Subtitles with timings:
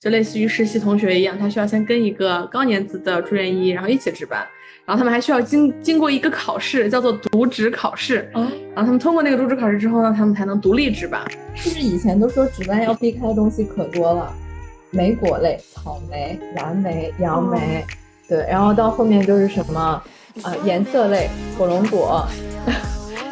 [0.00, 4.46] 就类似于实习同学一样，他需要先跟一个高年级的住院医，然后一起值班，
[4.84, 8.30] 然后他们还需要经经过一个考试，叫做渎职考试。
[8.32, 8.42] 啊，
[8.74, 11.20] 然后他们通过那个渎职考试之后呢，他们才能独立值班。
[11.56, 14.32] 是不是以前都说值班要避开的东西可多了？
[14.90, 17.84] 莓果类，草莓、蓝莓、杨梅，
[18.28, 20.00] 对，然后到后面就是什么，
[20.44, 21.28] 呃，颜色类，
[21.58, 22.24] 火龙果，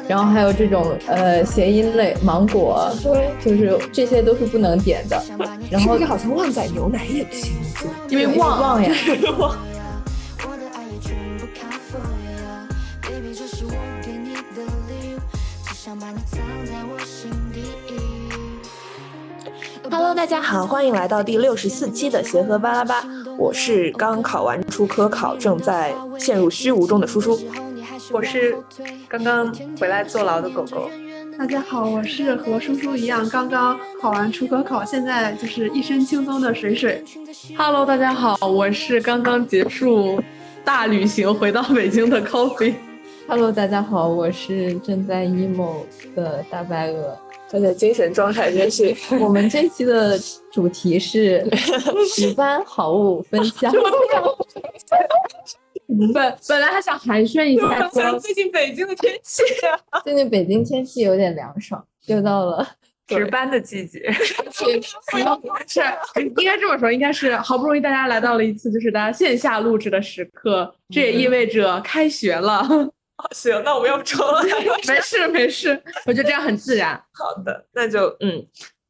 [0.08, 5.20] 然后还有这种呃谐音类，芒果，对，就是这些都是不能点的。
[5.68, 7.52] 然后是不是好像旺仔牛奶也不行？
[8.08, 8.94] 因为旺旺呀。
[19.90, 23.04] Hello，大家好，欢迎来到第六十四期的协和巴拉巴，
[23.36, 27.40] 我是刚考完初科考，正在陷入虚无中的叔叔。
[28.12, 28.56] 我是
[29.08, 30.90] 刚刚回来坐牢的狗狗。
[31.38, 37.04] 大家好，我是和叔叔一样刚刚考完初科考，现在就是一身轻松的水水。
[37.56, 40.22] Hello，大家好，我是刚刚结束
[40.64, 42.74] 大旅行回到北京的 Coffee。
[43.26, 45.84] Hello，大家好，我是正在 emo
[46.14, 47.18] 的大白鹅。
[47.50, 50.18] 大家精神状态真是，我们这期的
[50.50, 51.46] 主题是
[52.14, 53.72] 值班好物分享。
[56.12, 59.42] 本本来还想寒暄一下，说最近北京的天气，
[60.04, 62.66] 最近北京天气有点凉爽，又到了
[63.06, 64.00] 值班的季节。
[64.52, 64.64] 是
[66.20, 72.66] 应该这么说，应该是好不容易大家来到了一次就是大家线下录制的时刻，这也意味着开学了。
[73.30, 74.42] 行，那我们要不重了？
[74.88, 77.00] 没事没事，我觉得这样很自然。
[77.12, 78.46] 好的，那就嗯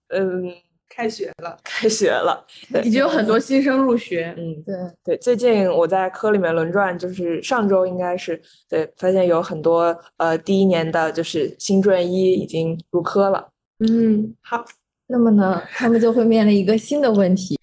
[0.09, 0.55] 嗯，
[0.97, 2.43] 开学了，开学了。
[2.73, 13.47] 对已经有很多新生入学，嗯，对，对，最近我在科里面轮转，就是上周应该是对，发现有很多呃第一年的就是新住院医已经入科了。
[13.81, 14.65] 嗯，好，
[15.07, 17.55] 那么呢，他们就会面临一个新的问题，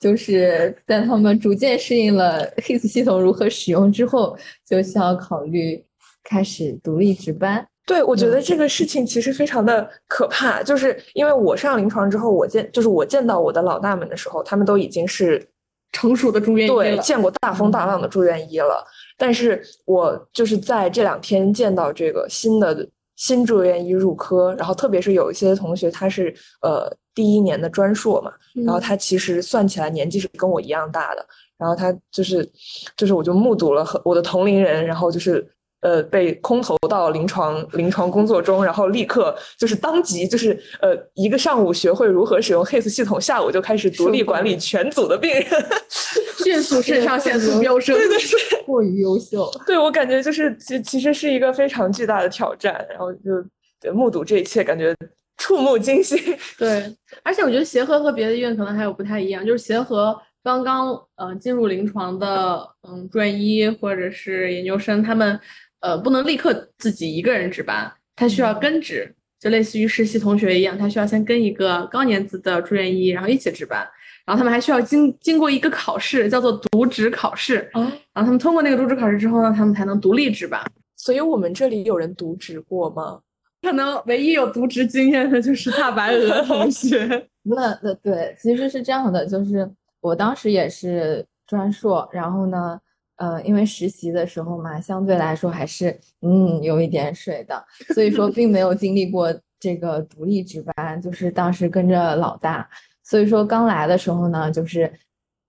[0.00, 4.34] 就是在他们逐渐适应了 HIS 系统如何使用之后，
[4.66, 5.84] 就需要考虑
[6.22, 7.68] 开始独立值班。
[7.86, 15.46] 对，我觉得这个事情其实非常的可怕，就是因为我上临床之后，我见就是我见到我的老大们的时候，他们都已经是
[15.92, 16.76] 成熟的住院医了。
[16.76, 18.82] 对见过大风大浪的住院医了，
[19.18, 28.32] 但是我就是在这两天见到这个新的新住院医入科，然后特别是有一些同学他是呃第一年的专硕嘛，
[28.64, 31.26] 然后他其实算起来年纪是跟我一样大的，
[31.58, 32.50] 然后他就是
[32.96, 35.46] 就是我就目睹了和我的同龄人，然后就是。
[35.84, 45.44] 呃，被空投到临床临床工作中，然后立刻就是当即就是呃一个上午学会如何使用 HIS 系统，下午就开始独立管理全组的病人。
[46.42, 47.94] 迅速肾上腺素飙升。
[47.96, 54.94] 对对对，过于优秀，对我感觉就是其其实是一个非常巨大的挑战，然后就目睹这一切，感觉
[55.36, 56.18] 触目惊心。
[56.58, 65.38] 对，而且我觉得协和和别的医院可能还有不太一样，就是协和刚刚呃进入临床的嗯住院医或者是研究生，他们
[65.84, 73.86] 呃不能立刻自己一个人值班，他需要跟值，就类似于实习同学一样，他需要先跟一个高年级的住院医，然后一起值班，
[74.24, 77.82] 然后他们还需要经经过一个考试，叫做渎职考试，啊，
[78.14, 80.58] 然后他们通过那个渎职考试之后呢，他们才能独立值班。
[80.96, 83.20] 所以我们这里有人渎职过吗？
[83.60, 87.28] 可能唯一有渎职经验的就是大白鹅 同学。
[87.42, 89.70] 那那对，其实是这样的，就是
[90.00, 92.80] 我当时也是专硕，然后呢，
[93.16, 97.64] 呃，因为实习的时候嘛，相对来说还是嗯有一点水的，
[97.94, 102.68] 所以说并没有经历过这个独立值班，就是当时跟着老大，
[103.02, 104.92] 所以说刚来的时候呢，就是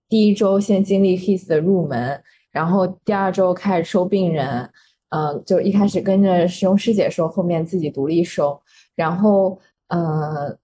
[0.08, 2.22] 第一周先经历 HIS 的入门，
[2.52, 4.70] 然后第二周开始收病人，
[5.10, 8.60] 呃，就一开始跟着师兄师姐收，后面自己独立收，
[8.94, 10.56] 然后呃。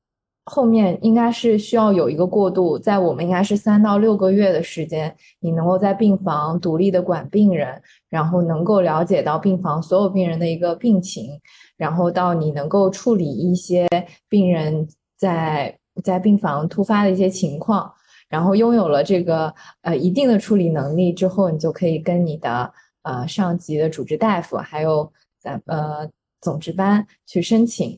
[0.46, 7.80] 后面应该是需要有一个过渡，在我们应该是三到六个月的时间，你能够在病房独立的管病人，
[8.10, 11.40] 然后能够了解到病房所有病人的一个病情，
[11.76, 13.88] 然后到你能够处理一些
[14.28, 17.92] 病人在在病房突发的一些情况，
[18.28, 22.72] 然后拥有了这个呃一定的处理能力之后，你就可以跟你的
[23.02, 26.10] 呃上级的主治大夫还有咱呃
[26.40, 27.96] 总值班去申请。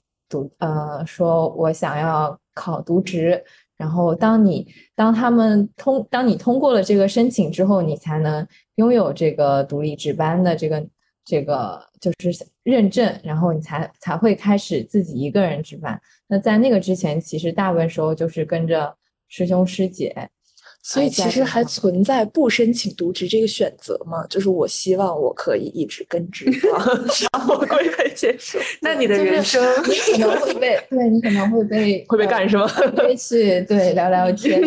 [0.59, 3.43] 呃，说我想要考渎职，
[3.77, 8.47] 然后当你当他们通当你通过了这个申请之后，你才能
[8.77, 10.87] 拥有这个独立值班的这个
[11.25, 16.01] 这个就是认证，然后你才才会开始自己一个人值班。
[16.27, 18.97] 那在那个之前，其实大部分时候就是跟着
[19.29, 20.31] 师兄师姐。
[20.87, 24.27] 所以其实还存在不申请渎职这个选择嘛？
[24.29, 26.45] 就是我希望我可以一直跟职
[26.77, 26.85] 啊，
[27.33, 28.59] 然后我会被接受。
[28.83, 32.69] 那你的人生你可能会被， 对你可能会被会被干是吗？
[32.99, 34.61] 约去对聊聊天。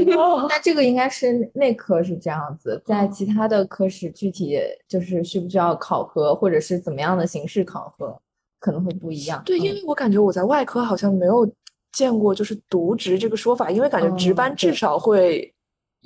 [0.49, 8.19] 那这个应该是内科是这样子，在其他的科室具体就是需不需要考核，或者是怎么样的形式考核，
[8.59, 9.39] 可能会不一样。
[9.45, 11.47] 对，因嗯为我感觉我在外科好像没有
[11.91, 15.53] 见过就是渎职这个说法，因为感觉值班哦至少会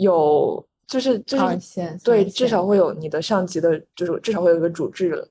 [0.02, 5.28] 有，就是就是对，至少会有你的上级的，就是至少会有一个主治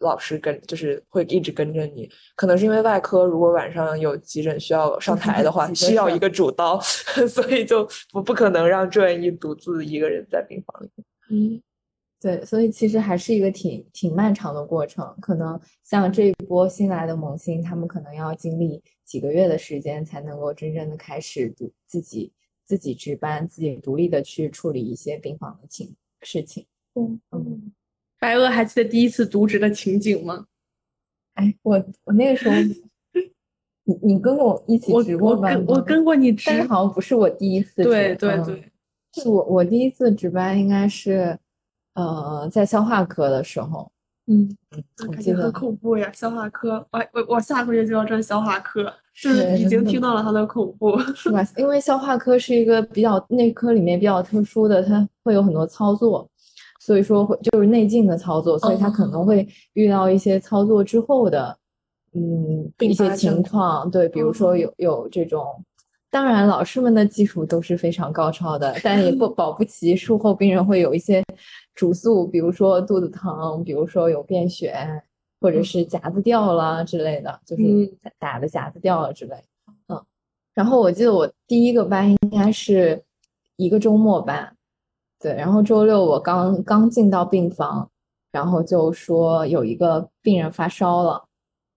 [0.00, 2.08] 老师跟，就是会一直跟着你。
[2.34, 6.80] 可能是因为外科如果晚上有急诊需要上台的话， 需要一个主刀，
[7.28, 10.90] 所以就不不可能让住院医独自一个人在病房里。
[11.30, 11.60] 嗯，
[12.20, 15.14] 对，所以其实还是一个挺挺漫长的过程。
[15.20, 22.32] 可能像这一波新来的萌新，他们可能要经历几个月的时间，才能够真正的开始独自己
[22.66, 26.66] 自己值班，自己独立的去处理一些病房的情事情。
[26.94, 27.72] 嗯嗯，
[28.18, 30.46] 白鹅还记得第一次渎职的情景吗？
[31.34, 32.54] 哎，我我那个时候，
[33.84, 41.38] 你你跟我一起我值过班我跟我跟过你值但，是好像不是我第一次对值嗯对对，是我我第一次值班应该是，
[41.94, 43.90] 呃，在消化科的时候，
[44.26, 44.48] 嗯，
[45.12, 46.10] 感觉很恐怖呀！
[46.12, 50.98] 消化科，我我我下个月就要转消化科，是是已经听到了它的恐怖。
[51.14, 51.46] 是吧？
[51.56, 56.28] 因为消化科是一个比较内科里面比较特殊的，它会有很多操作，
[56.80, 61.56] 所以说会就是内镜的操作，所以它可能会遇到一些操作之后的，
[62.14, 65.64] 嗯，并一些情况，对，比如说有有这种。
[66.16, 71.22] 当然，老师们的技术都是非常高超的，但也不 保不齐术后病人会有一些
[71.74, 74.74] 主诉，比如说肚子疼，比如说有便血，
[75.42, 77.62] 或者是夹子掉了之类的，就是
[78.18, 79.36] 打的夹子掉了之类。
[79.88, 80.02] 嗯，
[80.54, 83.04] 然后我记得我第一个班应该是
[83.56, 84.56] 一个周末班，
[85.20, 87.90] 对，然后周六我刚刚进到病房，
[88.32, 91.25] 然后就说有一个病人发烧了，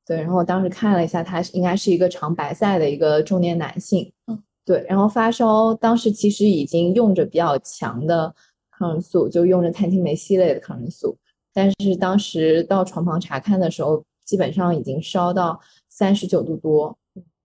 [0.10, 8.34] 对，然后我当时看了一下，他是应该是一个长白赛的一个中年男性，嗯，对，然后发烧，当时其实已经用着比较强的
[8.72, 11.16] 抗生素，就用着碳青霉烯类的抗生素，
[11.54, 15.60] 但是当时到床旁查看的时候，基本上已经烧到
[15.90, 16.98] 三十九度多，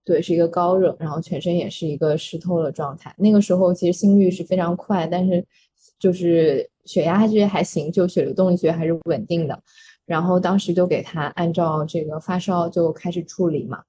[0.03, 3.13] 对，是一个高热，然后全身也是一个湿透的状态。
[3.15, 5.45] 那个时候其实心率是非常快，但是
[5.99, 9.61] 就是血压还是还行，就血流动力学还是稳定的。
[10.05, 13.83] 然后当时就给他按照这个发烧就开始处理嘛，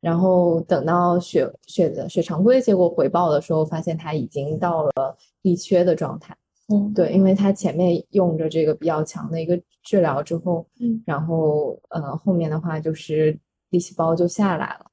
[0.00, 6.36] 然后等到血血的血常规结果回报的时候，发现他已经到了力缺的状态。
[6.68, 13.36] 嗯，对，因为他前面用着这个比较强的一个治疗之后，嗯，然后呃后面的话就是
[13.70, 14.86] 粒细胞就下来了，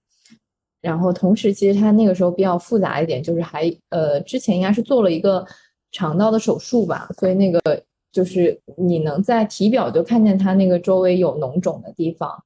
[0.82, 5.46] 然后同时其实他那个时候比较复杂一点，就是还呃之前应该是做了一个
[5.92, 7.62] 肠道的手术吧，所以那个
[8.12, 12.44] 就是你能在体表就看见它那个周围有脓肿的地方，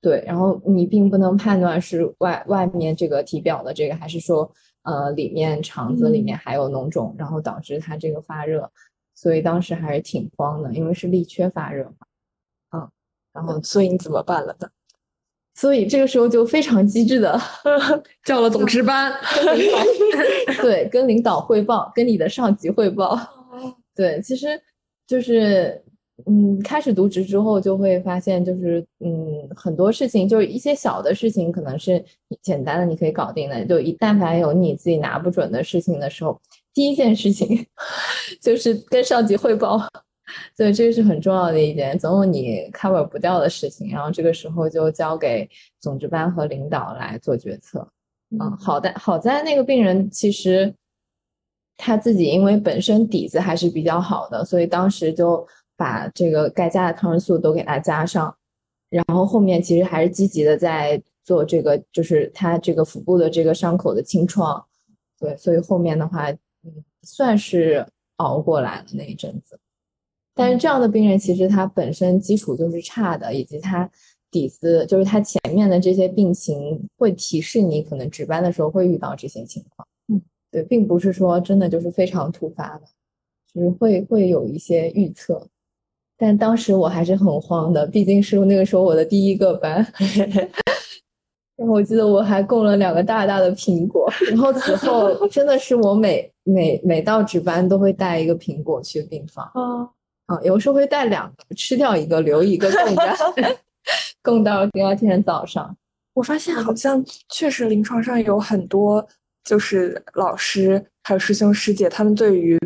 [0.00, 4.50] 对，然后你并不能判断是外外面这个体表的这个，还是说
[4.82, 8.70] 呃里面肠子里面还有脓肿，然后导致它这个发热，
[9.14, 12.06] 所以当时还是挺慌的，因为是力缺发热嘛，
[12.72, 12.88] 嗯，
[13.32, 14.68] 然后嗯所以你怎么办了呢？
[15.54, 17.38] 所以这个时候就非常机智的
[18.24, 19.12] 叫了总值班，
[20.62, 23.18] 对跟领导汇报，跟你的上级汇报，
[23.94, 24.58] 对，其实
[25.10, 25.82] 就是。
[26.26, 32.04] 嗯，开始读职之后就会发现，就是嗯，很多事情就是一些小的事情，可能是
[32.42, 33.64] 简单的你可以搞定的。
[33.64, 36.38] 就一但凡有你自己拿不准的事情的时候，
[36.74, 37.66] 第一件事情
[38.38, 39.80] 就是跟上级汇报。
[40.54, 45.48] 所以，这个是很重要的一点，总有你 cover 不掉的事情，然后这个时候就交给
[45.80, 47.88] 总值班和领导来做决策。
[48.38, 50.74] 嗯，好在好在那个病人其实
[51.80, 55.46] 他自己因为本身底子还是比较好的，所以当时就
[55.76, 58.36] 把这个该加的抗生素都给他加上，
[58.90, 64.62] 然后后面其实还是积极的在做这个，就是他这个腹部的这个伤口的清创，
[65.18, 69.58] 对，所以后面的话，嗯，算是熬过来了那一阵子。
[70.34, 73.90] 但是这样的病人其实他本身基础就是差的，以及他
[74.30, 79.86] 底子就是他前面的这些病情会提示你可能值班的时候会遇到这些情况。
[80.50, 82.82] 嗯，对，并不是说真的就是非常突发的，
[83.52, 85.46] 就是会会有一些预测。
[86.16, 89.86] 但当时我还是很慌的，毕竟是那个时候我的第一个班。
[91.56, 99.44] 然后我记得我还供了两个大大的苹果，然后此后真的是我每每每到值班都会带一个苹果去病房。
[99.52, 99.84] 啊，
[100.34, 103.56] 啊，有时候会带两个，吃掉一个，留一个供着，
[104.22, 105.76] 供到第二天早上。
[106.14, 109.06] 我发现好像确实临床上有很多
[109.44, 112.58] 就是老师还有师兄师姐，他们对于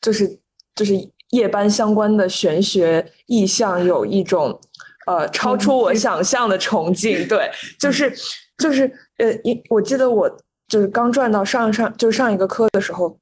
[0.00, 0.38] 就是
[0.74, 0.94] 就是
[1.30, 4.60] 夜班相关的玄学意象有一种
[5.06, 8.12] 呃超出我想象的崇敬，对，就是
[8.58, 10.30] 就是呃，一我记得我
[10.68, 13.18] 就是刚转到上上就是上一个科的时候。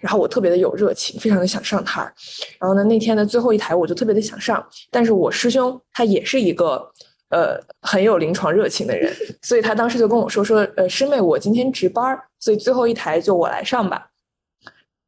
[0.00, 2.12] 然后我特别的有热情，非常的想上台儿。
[2.60, 6.92] 然后呢，那天的最后一台我就特别的想上，但是我师兄他也是一个
[7.34, 9.12] 呃很有临床热情的人，
[9.42, 14.08] 所以他当时就跟我说说，呃，师妹，我今天值班，所以最后一台就我来上吧。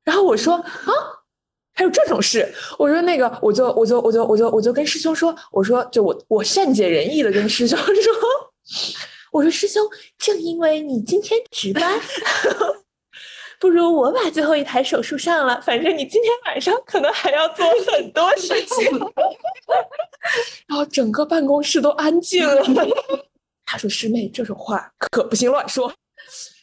[0.04, 0.90] 然后我说啊，
[1.74, 2.52] 还有这种事？
[2.78, 7.94] 我说那个，我就我就我就我就我就跟师兄说，我说就我我善解人意的跟师兄 说，
[9.30, 9.82] 我说师兄，
[10.18, 12.00] 正因为你今天值班。
[13.58, 19.00] 不如我把最后一台手术上了，反正你今天晚上可能还要做很多事情。
[20.66, 22.62] 然后整个办公室都安静了。
[23.66, 25.92] 他说：“师妹，这种话可不行乱说。”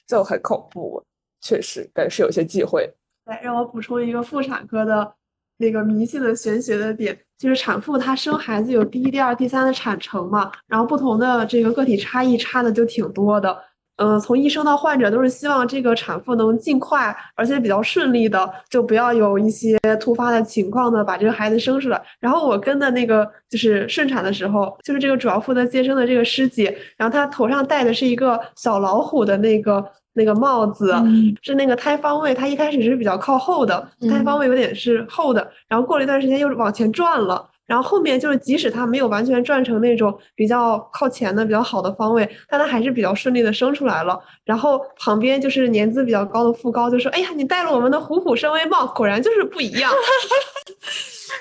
[0.07, 1.03] 就很恐怖，
[1.41, 2.89] 确实，但是有些忌讳。
[3.25, 5.13] 来，让我补充一个妇产科的
[5.57, 13.63] 那个迷信的玄学的点，就是产妇她生孩子有第一、第二、第三的产程嘛，然后不同的这个个体差异差的就挺多的。
[13.97, 22.01] 嗯，从医生到患者都是希望这个产妇能尽快，而且比较顺利的，就不要有一些突发的情况呢把这个孩子生出来。
[22.19, 30.95] 然后我跟的那个就是顺产的时候，就是这个主要负责接生的这个师姐，然后她头上戴的是一个小老虎的那个那个帽子，
[31.43, 37.47] 是那个胎方位，她一开始是比较靠后的，胎方位有点是后的，然后过了一段时间又往前转了。
[37.65, 44.19] 然后后面就是，即使他没有完全转成那种比较靠前的、比较好的方位，但他还是比较顺利的生出来了。
[44.43, 49.91] 然后旁边就是年资比较高的副高就说：“哎呀，你戴了我们的虎虎生威帽，果然就是不一样。”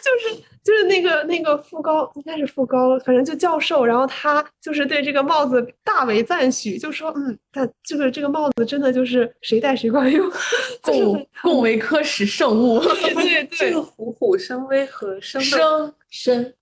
[0.02, 10.30] 就是就是那个那个副高应该是副高，反正就教授，然后他就是对这个帽子大为赞许，就说：“嗯，他这个这个帽子真的就是谁戴谁管用，
[10.82, 12.78] 共共为科室圣物。
[13.02, 16.54] ”对对 这个，虎虎生威和生生生生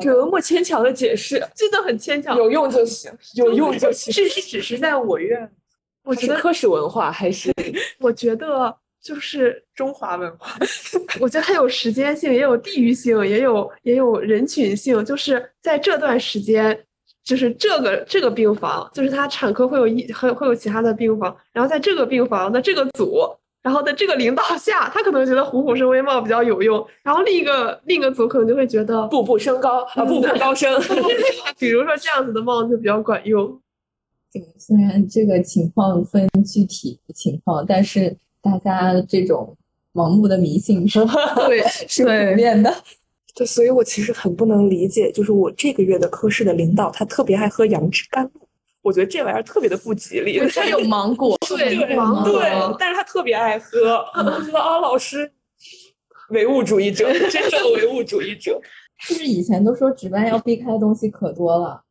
[0.00, 2.36] 这么牵强的解释，真的很牵强。
[2.36, 4.12] 有用就行，有用就行。
[4.12, 5.50] 是是只是在我院
[6.04, 7.52] 我觉得，科室文化还是
[7.98, 8.74] 我觉得
[9.06, 10.50] 就是中华文化，
[11.20, 15.04] 我觉得它有时间性，也有地域性，也有也有人群性。
[15.04, 16.76] 就是在这段时间，
[17.22, 23.20] 就是这个这个病房，就是它产科会有一会会有其他的病房，然后在这个病房的这个组，
[23.62, 30.80] 然后在这个领导下，他可能觉得虎虎生威帽比较有用，然后另一个另一个组可能就会觉得，步步升高啊，步步高升？
[31.60, 33.60] 比如说这样子的帽子比较管用。
[34.32, 38.14] 对虽然这个情况分具体情况，但是
[38.62, 39.56] 大家这种
[39.92, 40.98] 盲目的迷信是
[41.46, 42.72] 对是对普遍的。
[43.34, 48.48] 对，所以我其实很不能理解，就是我这个月的科室的领导，他特别爱喝杨枝甘露，
[48.82, 50.38] 我觉得这玩意儿特别的不吉利。
[50.48, 55.30] 他有 芒果，对芒对果，但是他特别爱喝，我觉得啊，老师
[56.30, 58.58] 唯物主义者，真正的唯物主义者。
[59.06, 61.82] 就是以前都说值班要避开的东西可多了？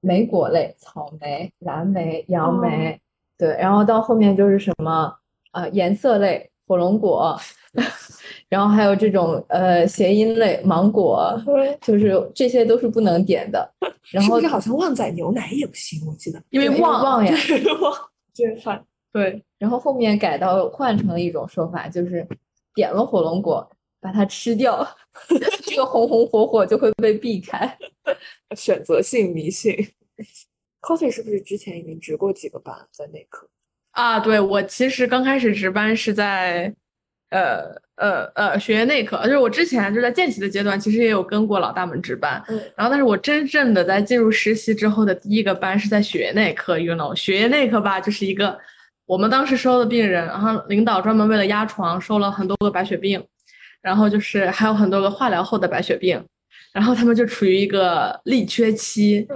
[0.00, 3.00] 莓果类，草莓、蓝莓、杨梅，
[3.36, 5.12] 对，然后到后面就是什么
[5.52, 7.38] 呃颜色类，火龙果，
[8.48, 11.34] 然后还有这种呃谐音类，芒果，
[11.80, 13.72] 就是这些都是不能点的。
[14.10, 16.04] 然后是好像旺仔牛奶也不行？
[16.06, 17.32] 我记得因为旺旺呀，
[17.80, 17.94] 旺
[18.32, 18.84] 煎饭。
[19.12, 22.26] 对，然后后面改到换成了一种说法，就是
[22.74, 23.68] 点了火龙果，
[24.00, 24.86] 把它吃掉，
[25.64, 27.78] 这个红红火火就会被避开。
[28.56, 29.74] 选择性迷信。
[30.80, 33.48] Coffee 是不是之前已经值过几个班在内科？
[33.92, 36.72] 啊，对我其实刚开始值班是在，
[37.30, 42.58] 呃呃呃血液内科，就是我之前就在见习的阶段，其实也有跟过老大们值班，嗯。
[42.76, 48.58] 然后但是我真正的在进入实习之后的第一个班是在血液内科，you know，血液内科吧，就是一个
[49.04, 53.22] 我们当时收的病人，然后领导专门为了压床收了很多个白血病，
[53.82, 56.24] 然后就是还有很多个化疗后的白血病，
[56.72, 59.28] 然后他们就处于一个力缺期，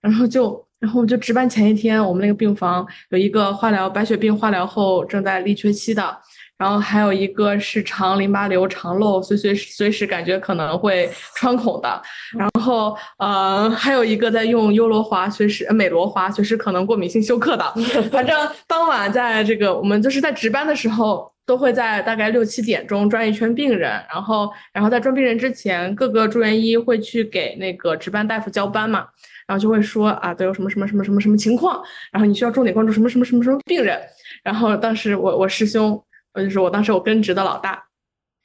[0.00, 6.14] 然后就然后就值班前一天，我们那个病房有一个化疗白血病化疗后正在力缺期的，
[6.58, 12.02] 然后还有一个是肠淋巴瘤肠漏，随随随时感觉可能会穿孔的，
[12.36, 17.64] 然后呃还有一个在用优罗华，随时呃美罗华，随时可能过敏性休克的。
[18.12, 18.36] 反正
[18.68, 29.06] 当晚在这个我们就是在值班的时候，都会在大概六七点钟转一圈病人，然后然后在转病人之前，各个住院医会去给那个值班大夫交班嘛。
[29.46, 34.00] 然后就会说啊，都有什么什么什么什么什么情况，然后你需要重点关注什么什么什么什么病人。
[34.42, 37.84] 然后当时我我师兄，呃就是我当时我跟职的老大，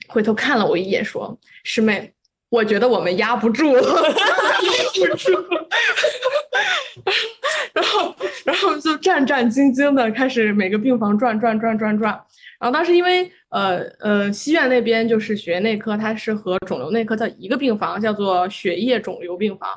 [0.08, 2.14] 回头看了我一眼，说师妹，
[2.50, 5.32] 我觉得我们压不住，压不住。
[7.74, 8.16] 然后
[8.46, 12.12] 然后就战战兢兢的开始每个病房转转转转转。
[12.60, 19.70] 然后当时因为呃呃西院那边就是血液内科，它是和肿瘤内科在一个病房，叫做血液肿瘤病房。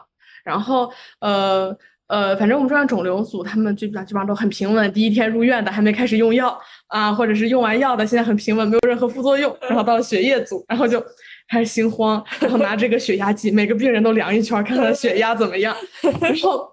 [0.44, 1.76] 然后呃
[2.08, 9.56] 呃，反正我们专业肿瘤组他们基本上基本上都很平稳，第一天入院的还没开始用药啊，或者是用完药的现在很平稳，没有任何副作用。
[9.62, 11.02] 然后到了血液组，然后就
[11.48, 15.74] 开始心慌，然后拿这个血压计，每个病人都量一圈，看看血压怎么样。
[16.20, 16.70] 然后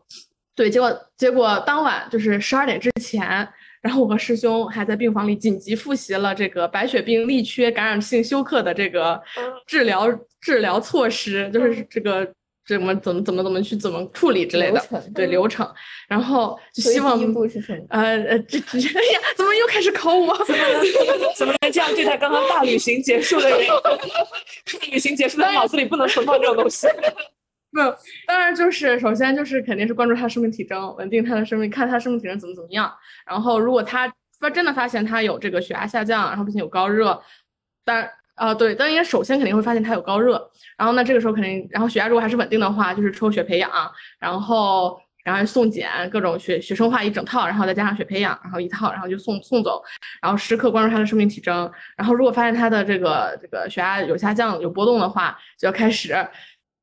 [0.55, 3.47] 对，结果结果当晚就是十二点之前。
[3.81, 9.17] 然后我和师兄还在病房里紧急复习了这个白血病粒缺感染性休克的这个
[9.65, 10.05] 治疗
[10.41, 12.29] 治疗措施，就是这个
[12.77, 15.67] 怎么怎么怎么怎么去怎么处理之类的流，对流程。
[16.07, 17.85] 然后就希望第一步是什么？
[17.89, 20.35] 呃呃，这这 哎呀，怎么又开始考我？
[20.45, 20.81] 怎么能
[21.35, 23.59] 怎么能这样对待刚刚大旅行结束的人？
[24.91, 26.88] 旅行结束的脑子里不能存放这种东西。
[27.71, 27.77] 不，
[28.25, 32.91] 当然就是首先就是肯定是关注他的生命体征，稳定他的生命，看他生命体征怎么怎么样。
[33.27, 37.21] 然后如果他发真的发现他有这个血压下降，然后并且有高热，
[37.85, 38.09] 但
[38.39, 40.50] 啊对，但应该首先肯定会发现他有高热。
[40.77, 43.69] 然后那，这个时候肯定，然后血压如果还是稳定的话，就是抽血培养，
[44.17, 49.84] 然后然后送检各种血血生化一整套，然后再加上血培养，然后一套，然后就送送走，
[50.22, 51.69] 然后时刻关注他的生命体征。
[51.98, 56.15] 然后如果发现他的这个这个血压有下降有波动的话，就要开始。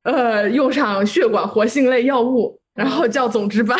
[0.03, 3.77] 呃，用上血管活性类药物，然后叫总值班，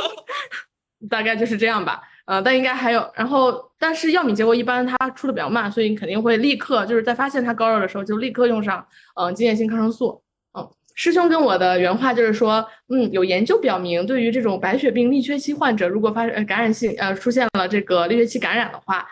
[1.08, 2.02] 大概就是这样吧。
[2.24, 8.86] 呃，但应该还有，然后但是药敏结果一般它出的比较慢，所以你肯定会立刻就是在发现它高热的时候就立刻用上
[9.20, 10.22] 嗯经验性抗生素。
[10.58, 19.06] 嗯，师兄跟我的原话就是说，嗯，有研究表明，对于这种白血病粒缺期患者，如果发呃感染性呃出现了这个粒缺期感染的话。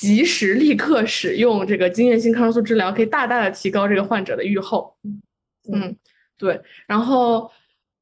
[0.00, 4.96] 及时立刻使用这个经验性抗生素治疗，可以大大的提高这个患者的预后。
[5.70, 5.94] 嗯，
[6.38, 6.58] 对，
[6.88, 7.48] 然后，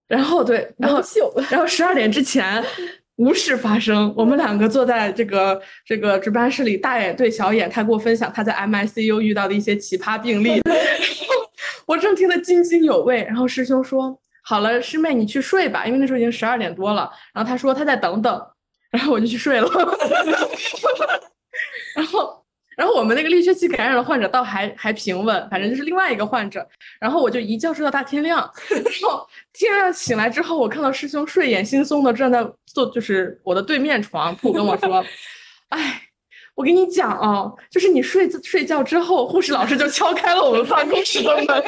[0.06, 1.02] 然后对，然后，
[1.50, 2.64] 然后十二点之前
[3.20, 10.62] 无事发生，我们两个坐在这个这个值班室里，大眼对小眼，他给我分享他在 MICU 遇到的一些奇葩病例，
[11.84, 13.22] 我正听得津津有味。
[13.24, 18.42] 然后师兄说：“好了，师妹你去睡吧，因为那时候已经十二点多了。”然后他说他再等等，
[18.90, 19.68] 然后我就去睡了。
[21.94, 22.39] 然后，
[22.80, 26.66] 然后我们那个滤血器感染的患者倒还还平稳，反正就是另外一个患者。
[26.98, 35.04] 然后我就一觉睡到大天亮， 然后天亮醒来之后，我看到师兄睡眼惺忪的站在坐，就是我的对面床铺，跟我说
[35.68, 36.00] ：“哎，
[36.54, 41.62] 我跟你讲啊，就是你睡睡觉之后，护士老师就敲开了我们办公室的门。”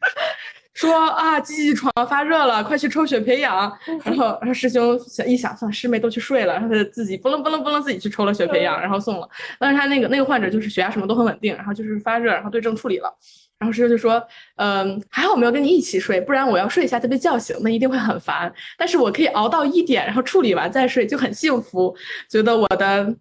[0.74, 3.76] 说啊，记记床发热了，快去抽血培养。
[4.04, 9.28] 然后，然后师兄想一想，算师妹都去睡了，然后他就自己不楞不楞不楞自己去抽了血培养，然后送了。
[9.58, 13.12] 但是他那个那个患者就是血压什么都很稳定，然后就是发热，然后对症处理了。
[13.58, 14.22] 然后师兄就说，
[14.56, 18.50] 嗯，还好我没有跟你一起睡，不然我要睡一下再被叫醒，那一定会很烦。
[18.78, 21.94] 但是我可以熬到一点，然后处理完再睡，就很幸福，
[22.30, 23.14] 觉得我的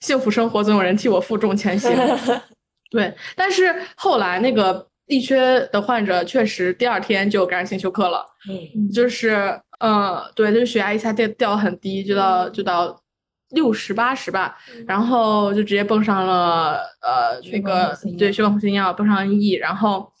[0.00, 1.90] 幸福生活总有人替我负重前行。
[2.90, 4.85] 对，但是后来那个。
[5.06, 13.00] 力缺的患者确实第二天就感染性休克了，嗯，就是呃，对，就是血压一下掉掉很低，就到就到
[13.50, 20.12] 六十八十吧，然后就直接蹦上了呃那个对血管活性药，蹦上 N E，然后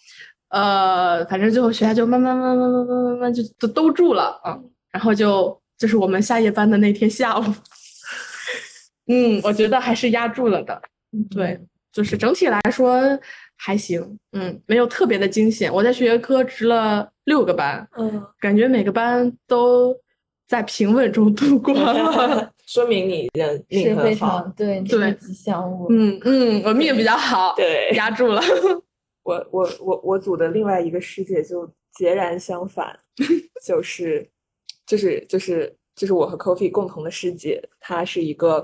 [0.50, 4.56] 呃反正最后血压就慢慢慢慢慢慢慢慢就都都住了啊，
[4.92, 7.42] 然后就就是我们下夜班的那天下午，
[9.10, 10.80] 嗯，我觉得还是压住了的，
[11.28, 11.60] 对，
[11.92, 13.18] 就是整体来说。
[13.56, 15.72] 还行，嗯，没有特别的惊险。
[15.72, 19.94] 我在血液科值了六个班，嗯，感觉每个班都
[20.46, 24.52] 在平稳中度过了， 说明你人命是非很好常。
[24.52, 25.86] 对对吉祥物。
[25.90, 28.40] 嗯嗯，我命比较好，对压住了。
[29.24, 32.96] 我我我我组的另外一个师姐就截然相反，
[33.64, 34.28] 就是
[34.86, 38.62] 就是就是就是我和 Coffee 共同的师姐，她是一个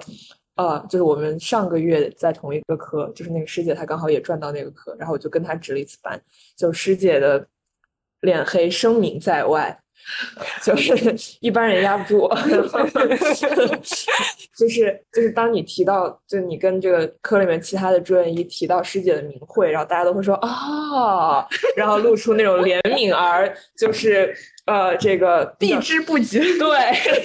[0.57, 6.21] 呃，就是我们上个月在同一个科，就是那个师姐她刚好也转到那个科，然后我就跟她值了一次班，
[6.57, 7.47] 就师姐的
[8.21, 9.79] 脸黑声名在外。
[10.65, 10.93] 就是
[11.38, 12.29] 一般人压不住，
[14.59, 24.35] 就是就是当你提到，就你跟这个科里面其他的住院医提到师姐的名讳，然后大家都会说啊，然后露出那种怜悯而就是
[24.66, 26.38] 呃这个避之不及。
[26.59, 26.68] 对，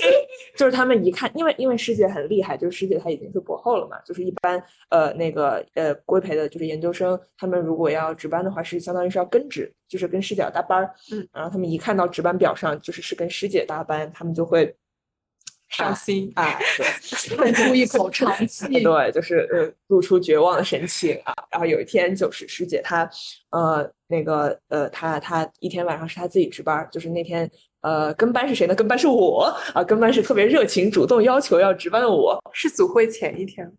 [0.57, 14.75] 就是他们一看，因为因为师姐很厉害，就是师姐她已经是博后了嘛，就是一般呃那个呃规培的就是研究生，他们如果要值班的话，是相当于是要跟值，就是跟师姐要搭班儿，嗯，然后他们一看到值班表上就是是跟师姐搭班，他们就会
[15.69, 16.85] 伤心啊，对。
[17.37, 18.67] 喷出一口长气。
[18.83, 21.33] 对，就是呃，露出绝望的神情啊。
[21.51, 23.09] 然后有一天，就是师姐她，
[23.51, 27.49] 呃，那个呃，她她一天晚上是她自己值班儿，就是那天
[27.81, 28.73] 呃，跟班是谁呢？
[28.75, 32.39] 跟班是我啊，跟班是特别热情，主动要求要值班的我。
[32.53, 33.71] 是组会前一天，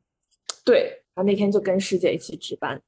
[0.64, 2.81] 对，然后那天就跟师姐一起值班，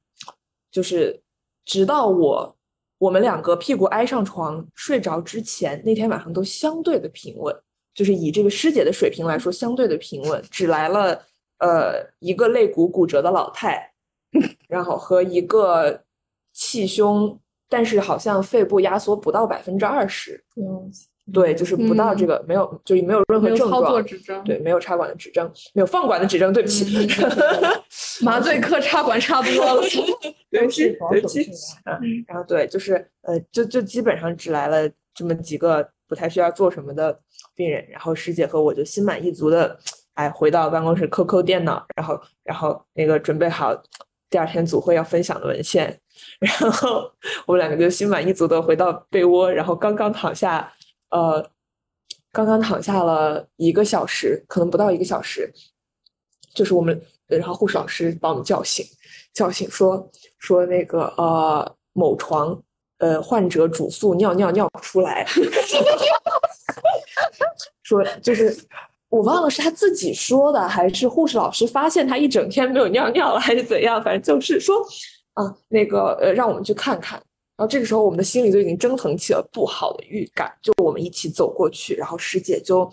[0.71, 1.21] 就是
[1.65, 2.57] 直到我
[2.97, 7.53] 我们两个屁股挨上床睡着之前，那天晚上都相对的平稳，
[7.93, 11.21] 就是以这个师姐的水平来说，相对的平稳，只来了
[11.59, 13.91] 呃一个肋骨骨折的老太，
[14.67, 16.01] 然后和一个
[16.53, 20.91] 气胸，但是好像肺部压缩不到百分之二十，嗯，
[21.33, 24.05] 对，就是不到这个、没有，就是没有任何症状。
[24.05, 27.07] 指征，对，没有插管的指征，没有放管的指征，对不起，
[28.23, 29.81] 麻醉科插管插多了，
[30.49, 31.93] 对不起对不起守治疗。
[31.93, 37.17] 啊，然后对，就是呃，就就基本上只来了这么几个不太需要做什么的
[37.55, 39.79] 病人，然后师姐和我就心满意足的，
[40.15, 43.73] 哎，回到办公室抠抠电脑，然后然后那个准备好
[44.29, 45.97] 第二天组会要分享的文献，
[46.39, 47.09] 然后
[47.47, 50.69] 我们两个就心满意足的回到被窝，然后刚刚躺下，
[51.11, 51.49] 呃，
[52.33, 55.49] 刚刚躺下了一个小时，可能不到一个小时，
[56.53, 58.85] 就是我们，然后护士老师把我们叫醒，
[59.33, 62.61] 叫醒说说那个呃某床
[63.01, 65.25] 呃患者主诉尿尿尿不出来，
[67.83, 68.55] 说就是
[69.09, 74.01] 我忘了是他自己说的，还是护士老师发现他一整天没有尿尿了，还是怎样？
[74.01, 74.77] 反正就是说
[75.33, 77.21] 啊那个呃让我们去看看。
[77.57, 80.51] 然后这个时候，我们的心里就已经蒸腾起了不好的预感。
[80.63, 82.89] 就我们一起走过去，然后师姐就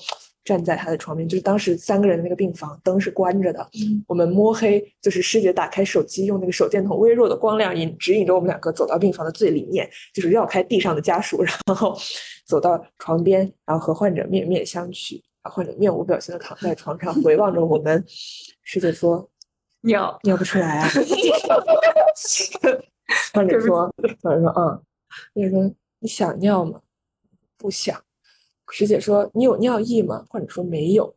[0.49, 3.69] 站在他的床边，就是当时三个人的那个病房灯是关着的，
[4.07, 11.95] 我们摸黑，就是师姐打开手机，用那个手电筒微弱的光亮引指引着我们两个走到病房的最里面，就是绕开地上的家属， 然后
[12.47, 15.21] 走到床边，然后和患者面面相觑。
[15.43, 18.03] 啊，患者面无表情的躺在床上，回望着我们。
[18.63, 19.29] 师姐说：
[19.83, 20.89] “尿尿不出来啊。
[23.35, 24.83] ”患者说：“患者说，嗯。”
[25.35, 26.81] 那个说：“你想尿吗？”
[27.59, 28.03] 不想。
[28.71, 31.15] 师姐说：“你有尿意吗？”患者说：“没有。”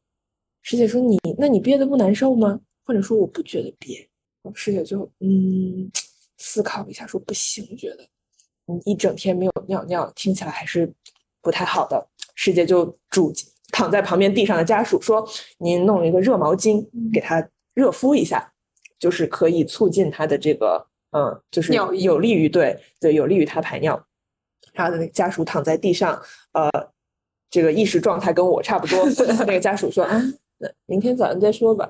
[0.64, 4.08] 师姐说：“你那你憋的不难受吗？”患者说：“我不觉得憋。”
[4.56, 5.92] 师姐就嗯
[6.38, 8.08] 思考一下，说：“不行，觉得
[8.66, 10.92] 你一整天没有尿尿，听起来还是
[11.42, 13.32] 不太好的。”师姐就嘱
[13.72, 15.28] 躺在旁边地上的家属说
[15.60, 16.84] ：“您弄一个热毛巾
[17.14, 18.52] 给他热敷一下，
[18.98, 24.08] 就是可以促进他的这个嗯，就是尿有利于对对有利于他排尿。”
[24.74, 26.20] 然后那个家属躺在地上，
[26.54, 26.70] 呃，
[27.52, 29.06] 这个意识状态跟我差不多。
[29.46, 30.20] 那个家属说：“啊，
[30.58, 31.88] 那明天早上再说吧。”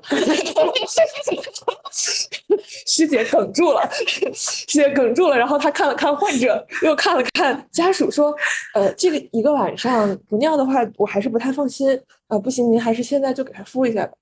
[2.86, 3.88] 师姐哽住了，
[4.34, 8.34] 师姐哽住了，然后她看了看患者，又看了看家属，说
[8.74, 11.98] ：“呃，这个一个晚上不尿的话，我还是不太放心。
[12.26, 14.12] 啊、不行，您还是现在就给他敷一下吧。”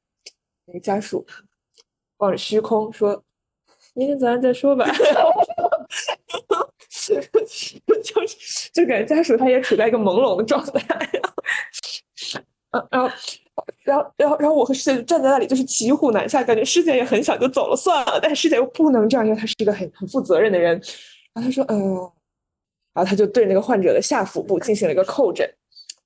[0.66, 1.24] 那个家属
[2.18, 3.22] 望着虚空说
[3.94, 4.87] ：“明天早上再说吧。”
[7.14, 11.11] 对 就是就感觉家属他也处在一个朦胧的状态，
[12.70, 13.11] 然后，然后，
[13.85, 20.81] 然后，然后，然后我和师姐就站在那里，就是骑虎难下，感觉师姐也很想就走了算了，但是师姐又不能这样，因为她是一个很很负责任的人。
[21.35, 21.79] 然后她说，嗯、
[22.94, 25.49] 然后她就对那个患者的下腹部进行了一个叩诊，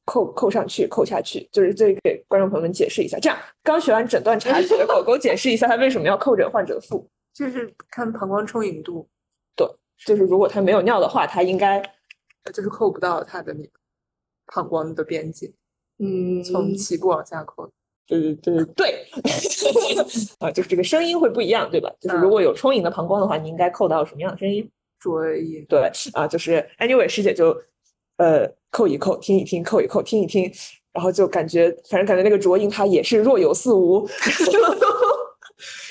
[0.04, 3.18] 扣扣上去，扣下去，就是这给观众朋友们解释一下。
[3.18, 7.06] 这样，刚学完诊断查询的狗狗解释一下，他为什么要扣诊患者的腹。
[7.34, 9.08] 就是看膀胱充盈度，
[9.98, 11.82] 就是如果他没有尿的话，他应该
[12.52, 13.70] 就是扣不到他的那个
[14.46, 15.52] 膀胱的边界，
[15.98, 17.70] 嗯，从脐部往下扣。
[18.06, 19.06] 对对对对，
[20.40, 21.90] 啊，就是这个声音会不一样，对吧？
[22.00, 24.70] 就是如果有充盈的膀胱的话，你应该扣到什么样的声音？
[25.00, 27.56] 浊音，对啊，就是 anyway，师姐就
[28.18, 30.52] 呃扣一扣，听一听，扣一扣，听一听，
[30.92, 34.06] 然后就感觉，反正感觉那个浊音它也是若有似无。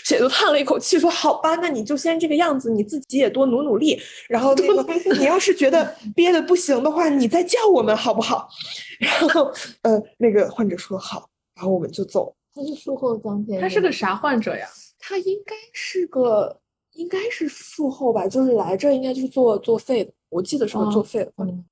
[0.04, 4.00] 师姐就叹了一口气，说：“好吧，那你就先这个样子，你自己也多努努力。
[4.28, 8.50] 然后那个，你要是觉得憋的不行的话，你再叫我们好不好？”
[9.00, 12.36] 然后呃，那个患者说好，然后我们就走。
[12.54, 14.68] 他是术后当天，他是个啥患者呀？
[15.00, 16.60] 他应该是个，
[16.94, 21.66] 应该是术后吧，就是来这应该就是做做肺的，我记得是做肺的，嗯，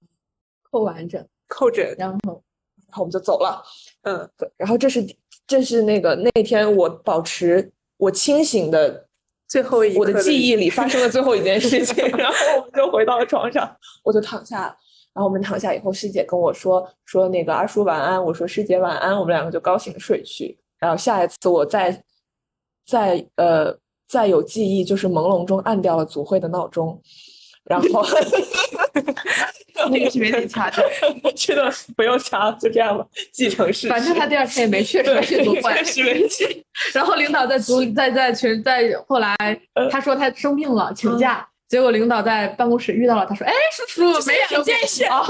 [0.71, 2.17] 扣完整，扣诊，然后
[2.87, 3.63] 然后我们就走了。
[4.03, 4.49] 嗯，对。
[4.57, 5.05] 然后这是
[5.45, 9.05] 这是那个那天我保持我清醒的
[9.47, 13.69] 最后一我的记忆里发生的最后一件事情， 然后我们就回到了床上，
[14.03, 14.75] 我就躺下了。
[15.13, 20.57] 然后我们躺下以后，师姐跟我说说那个二叔晚安，我说师姐晚安，我们两个就高兴地睡去。
[20.79, 22.03] 然后下一次我再
[22.87, 26.99] 再呃再有记忆，就是朦胧中按掉了组会的闹钟，
[27.65, 28.03] 然后
[29.89, 30.83] 那个是没得掐的，
[31.35, 33.89] 去的不用掐，就这样吧，继承事实。
[33.89, 35.61] 反正他第二天也没去，对去组会。
[35.61, 36.65] 确实没去。
[36.93, 39.35] 然后领导在组在在群在后来
[39.89, 45.03] 他说他生病了请假，结果领导在办公室遇到了他说，哎，叔叔没有见识。
[45.05, 45.23] 哦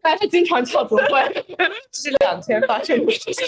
[0.00, 1.44] 但是经常叫组会，
[1.90, 3.44] 这是两天发生的事情。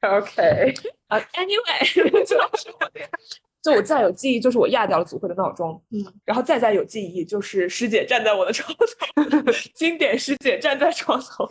[0.00, 0.72] OK
[1.08, 1.84] 啊、a n y w a y
[2.24, 2.26] 就
[2.56, 3.00] 是我的
[3.72, 11.48] 就我再有记忆，就是我压掉了组会的闹钟，嗯，然后再再有记忆，就是师姐站在我的床头， 经典师姐站在床头，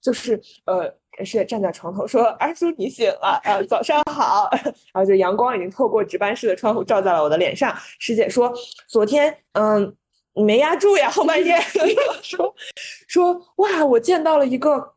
[0.00, 0.84] 就是呃，
[1.24, 4.48] 师姐站在床头说：“二叔你醒了，呃，早上好。
[4.92, 7.74] ”然后就阳光已经透过值班室的窗户照在了我的脸上。
[7.98, 8.52] 师姐说
[8.88, 9.96] ：“昨天嗯，
[10.34, 11.58] 你没压住呀，后半夜
[12.22, 12.54] 说
[13.06, 14.94] 说哇，我见到了一个。”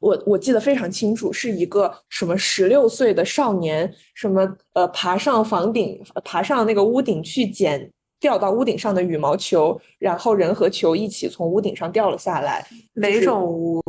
[0.00, 12.66] 我我记得非常清楚，是一个什么十六岁的少年，什么呃爬上房顶，爬上那个屋顶去捡掉到屋顶上的羽毛球，然后人和球一起从屋顶上掉了下来。
[12.94, 13.82] 哪种屋？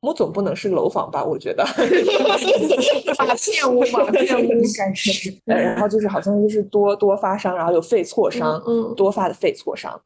[0.00, 1.24] 我总不能是楼房吧？
[1.24, 1.64] 我觉得，
[3.18, 9.98] 马片屋，马片屋， 感觉呃然后就是好像就是多多发伤，然后有肺挫伤，嗯多发的肺挫伤，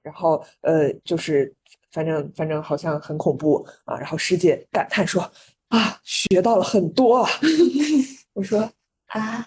[0.00, 1.52] 然后呃就是
[1.92, 3.96] 反正反正好像很恐怖啊。
[3.98, 5.22] 然后师姐感叹说
[5.68, 7.30] 啊，学到了很多啊。
[8.34, 8.60] 我说
[9.08, 9.46] 啊，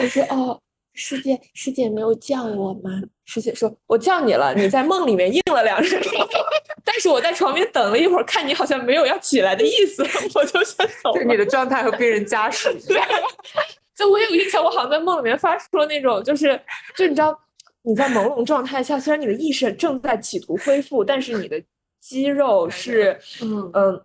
[0.00, 0.60] 我说哦，
[0.94, 2.90] 师姐师姐没有叫我吗？
[3.24, 6.00] 师姐说我叫你了，你在梦里面应了两声，
[6.82, 10.02] 但是我在床边等了一会儿，看你好像没有要起来的意思，
[10.34, 11.20] 我就想走了。
[11.20, 13.06] 就你的状态和病人家属一样。
[13.94, 16.58] 就我有印象，我好像在梦里面发出了那种，就是
[16.96, 17.38] 就你知道，
[17.88, 21.60] 你在朦胧状态下，虽然你的意识正在企图恢复，但是你的
[22.00, 24.02] 肌肉是嗯嗯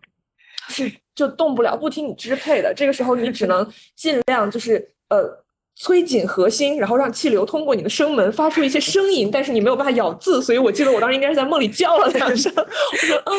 [0.69, 2.73] 是就动不了，不听你支配的。
[2.73, 5.43] 这个时候，你只能 尽量就是呃。
[5.75, 13.33] 催紧核心，然后让气流通过你的声门发出一些声音，但是你没有办法咬字，所以我记得我当时应该是在梦里叫了两声，我说嗯，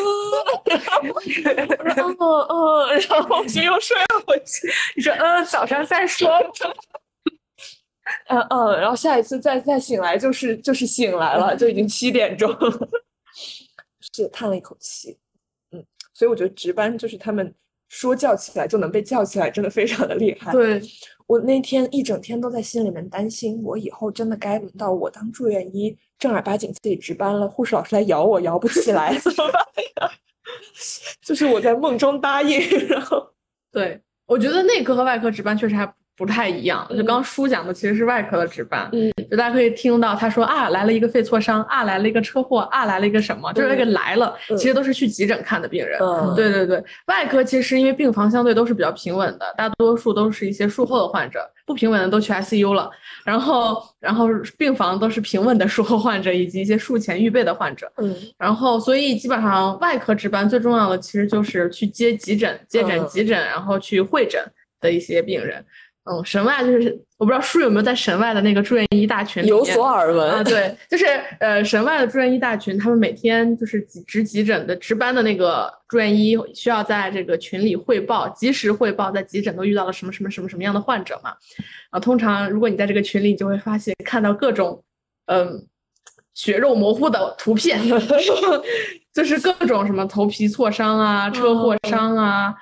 [0.75, 4.69] 然后我说嗯嗯，然后我就又睡了回去。
[4.97, 6.29] 你说，嗯，早上再说。
[8.27, 12.49] 嗯嗯，然后下一次再再醒来就是就是醒来了，就已经七点钟，
[14.13, 15.17] 是叹了一口气，
[15.71, 17.53] 嗯，所以我觉得值班就是他们
[17.89, 20.51] 说叫起来就能被叫起来，真的非常的厉害。
[20.51, 20.81] 对，
[21.27, 29.61] 我那天一整天都在心里面担心，我以后真的该轮到我当住院医，正儿八经自己值班了，护士老师来摇我摇不起来 怎么办
[30.01, 30.11] 呀？
[31.21, 33.31] 就是我在梦中答应，然后
[33.71, 36.87] 对，我觉得内科和外科值班确实还不太一样。
[36.95, 45.99] 就刚叔讲的其实是外科的值班，嗯，就大家可以听到他说啊来了一个肺挫伤，啊来了一个车祸，啊来了一个什么，就是那个来了，嗯其实都是去急诊看的病人。
[45.99, 52.87] 嗯对对对，外科其实因为病房相对都是比较平稳的，大多数都是一些术后的患者，不平稳的都去 ICU 了，
[53.25, 57.91] 然后然后病房都是平稳的术后患者以及一些术前预备的患者。
[57.97, 64.41] 嗯然后，所以基本上外科值班最重要的其实就是去接急诊、接诊嗯急诊，然后去会诊
[64.79, 65.65] 的一些病人。
[66.09, 71.05] 嗯，神外就是我不知道书有没有在神外的那个住院医大群有所耳闻啊，对，就是
[71.39, 81.33] 呃神外的住院医大群，他们每天就是急值急诊的值班的那个住院医需要在这个群里汇报，及时汇报在急诊都遇到了什么什么什么什么样的患者嘛。
[81.89, 84.83] 啊，通常如果你在这个群里，你就会发现看到各种
[85.25, 85.67] 嗯。
[86.37, 87.79] 血肉模糊的图片，
[89.15, 92.55] 就是各种什么头皮挫伤啊、车祸伤啊，嗯，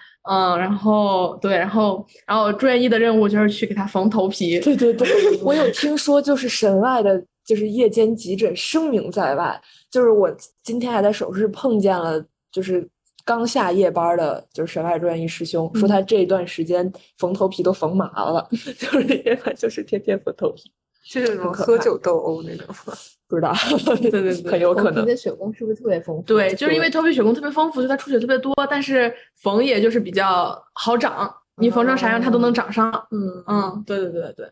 [0.57, 5.07] 然后对，然后然后住院医的任务就是去给他缝头皮，对对对，
[5.43, 9.61] 我有听说，就是神外的，就是夜间急诊声名在外。
[9.91, 10.33] 就是我
[10.63, 12.87] 今天还在手术室碰见了，就是
[13.25, 20.71] 刚下夜班的，就是神外住院医师兄，说他这一段时间缝头皮都缝麻了， 就是因为就是天天缝头皮。
[21.03, 22.93] 是那种喝酒斗殴那种吗？
[23.27, 23.53] 不知道，
[24.01, 25.05] 对对对很有可能。
[25.05, 26.21] 的血供是不是特别丰富？
[26.23, 32.91] 对，就是因为头皮血供特别丰富，所以它出血特别多，但是缝也就是比较好长，你缝成啥样它都能长上。
[33.11, 34.51] 嗯嗯，对对对对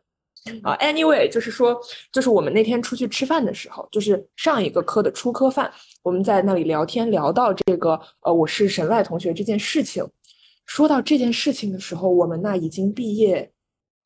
[0.63, 1.79] 啊，anyway，就是说，
[2.11, 10.03] 就是我们那天出去吃饭的时候，就是上一个科的初科饭，我们在那里聊天，聊到这个呃，我是神外同学这件事情。
[10.65, 13.51] 说到这件事情的时候，我们那已经毕业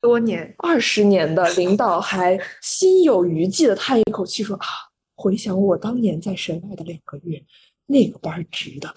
[0.06, 4.66] 多年，二十年的领导还心有余悸的叹一口气说啊，
[5.16, 7.42] 回想我当年在神外的两个月，
[7.86, 8.94] 那个班值的，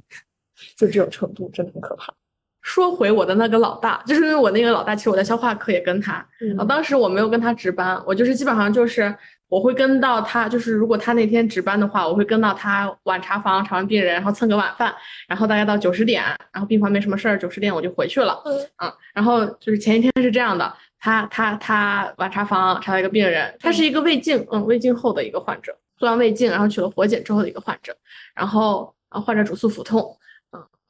[0.74, 2.14] 就这种程度，真的很可怕。
[2.62, 9.14] 说回我的那个老大，就是因为我那个老大，其实我在消化科也跟他，然后当时我没有跟他值班，我就是基本上就是
[9.52, 14.94] 我会跟到他，就是如果他那天值班的话，我会跟到他晚查房查完病人，然后蹭个晚饭，
[15.28, 18.42] 然后大概到九十点，然后病房没什么事儿，九十点我就回去了，
[18.78, 27.94] 嗯然后就是前一天是这样的，他他他晚查房查到一个病人，他是一个胃镜，嗯，胃镜后的一个患者，做完胃镜，然后取了活检之后的一个患者，
[28.34, 30.16] 然后然后患者主诉腹痛。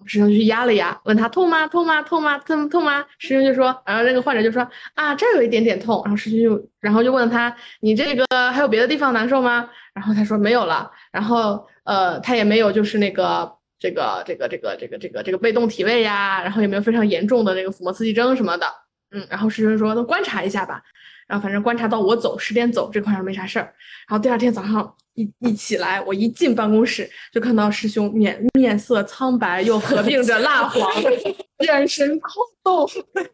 [0.06, 1.66] 师兄去压了压，问他痛吗？
[1.66, 2.02] 痛吗？
[2.02, 2.38] 痛吗？
[2.38, 3.04] 痛痛吗？
[3.18, 6.02] 师兄就说，然后那个患者就说啊，这有一点点痛。
[6.04, 9.68] 然后师兄就，然后就问他，你这个还有别的地方难受吗？
[9.94, 10.90] 然后他说没有了。
[11.10, 18.66] 然后呃，他也没有就是那个这个这个这个这个这个这个被动体位呀，然后也没有非常严重的那个腹膜刺激征什么的。
[19.10, 20.82] 嗯，然后师兄说，那观察一下吧。
[21.26, 23.64] 然后反正观察到我走十点走这块上没啥事儿。
[24.08, 30.90] 然后第二天早上一一起来，我一进办公室就看到师兄面面色苍白，又合并着蜡黄，
[31.66, 32.88] 眼神空洞，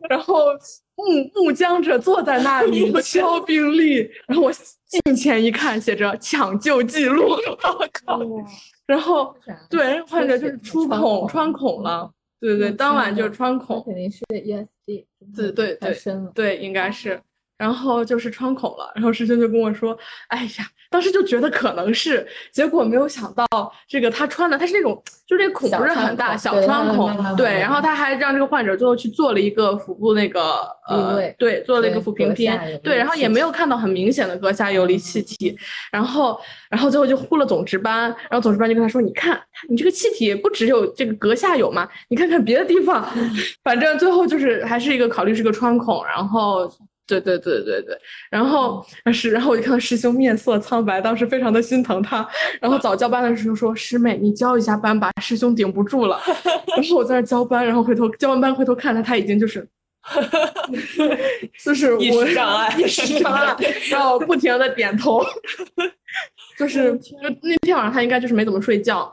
[0.08, 0.36] 然后
[0.96, 3.98] 目目僵着坐在那里 敲病历。
[4.26, 4.52] 然后我
[4.86, 8.20] 近前一看，写着抢救记录， 我靠！
[8.86, 9.34] 然后
[9.68, 15.04] 对患者就是出孔穿孔了，对对，当晚就穿孔，肯定是 ESD，
[15.36, 15.96] 对对对。
[16.34, 17.20] 对，应该是。
[17.58, 23.46] 然后就是穿孔了，然后师兄就跟我说：“哎呀，当时就觉得可能是，结果没有想到
[23.88, 35.56] 这个他穿的，他是那种就是那孔不是很大，小穿孔，对，然后他还让这个患者最后去做了一个腹部那个呃，对，做了一个腹平片，对，然后也没有看到很明显的膈下游离气体，
[35.90, 36.40] 然后
[36.70, 41.88] 然后最后就呼了总值班，然后总值班就跟他说：你看你这个气体不只有这个膈下有嘛？
[42.08, 43.04] 你看看别的地方，
[43.64, 46.70] 反正最后就是还是一个考虑是个穿孔，然后。”
[47.08, 47.98] 对对对对对，
[48.30, 52.28] 然后是，然后我就看到师兄面色苍白，当时非常的心疼他。
[52.60, 56.20] 然后早交班的时候说：“师妹，你交一下班吧，师兄顶不住了。
[56.76, 59.66] ”然后我在那交班，然后回头交完班回头看他，他已经就是，
[61.64, 63.56] 就是意识障碍，意识障碍，
[63.90, 65.24] 然后不停的点头，
[66.58, 69.10] 就是就那天晚上他应该就是没怎么睡觉，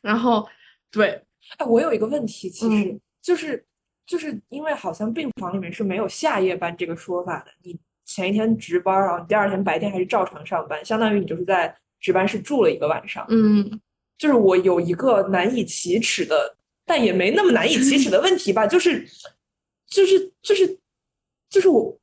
[0.00, 0.48] 然后
[0.90, 1.22] 对，
[1.58, 3.62] 哎，我有一个问题，其实就是。
[4.10, 13.24] 就是因为好像病房里面是没有下夜班这个说法的，你前一天值班，然后第二天白天还是照常上班，相当于你就是在值班室住了一个晚上。
[13.28, 13.80] 嗯，
[14.18, 19.06] 就是我有一个难以启齿的，但也没那么难以启齿的问题吧，就是，
[19.88, 20.76] 就是就是
[21.48, 21.96] 就是我，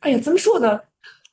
[0.00, 0.80] 哎呀，怎么说呢？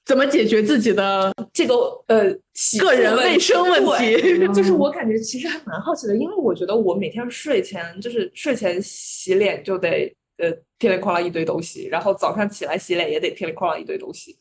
[0.06, 1.74] 怎么解决自己的这个
[2.06, 2.32] 呃
[2.80, 4.38] 个人卫生问题？
[4.54, 10.16] 就是我感觉其实还蛮好奇的，因为我觉得我每天睡前就是睡前洗脸就得。
[10.40, 14.38] 呃，噼里哐啦一堆东西，然后早上起来洗脸也得噼里哐啦一堆东西，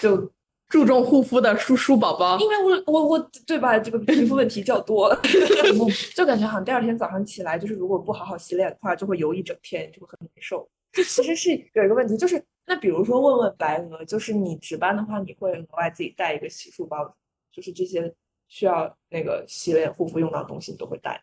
[0.00, 0.28] 就
[0.68, 2.36] 注重护肤的叔叔宝宝。
[2.40, 5.16] 因为我我我对吧，这个皮肤问题较多，
[6.16, 10.68] 就感觉好像第二天早上起来，就是如果不好好洗脸的话，就会油一整天，就会很难受。
[10.92, 17.16] 其实是有一个问题，就是那比如说问问白鹅，就是你值班的话，你会额外自己带一个洗漱包，
[17.52, 18.12] 就是这些
[18.48, 21.22] 需要那个洗脸护肤用到的东西，你都会带，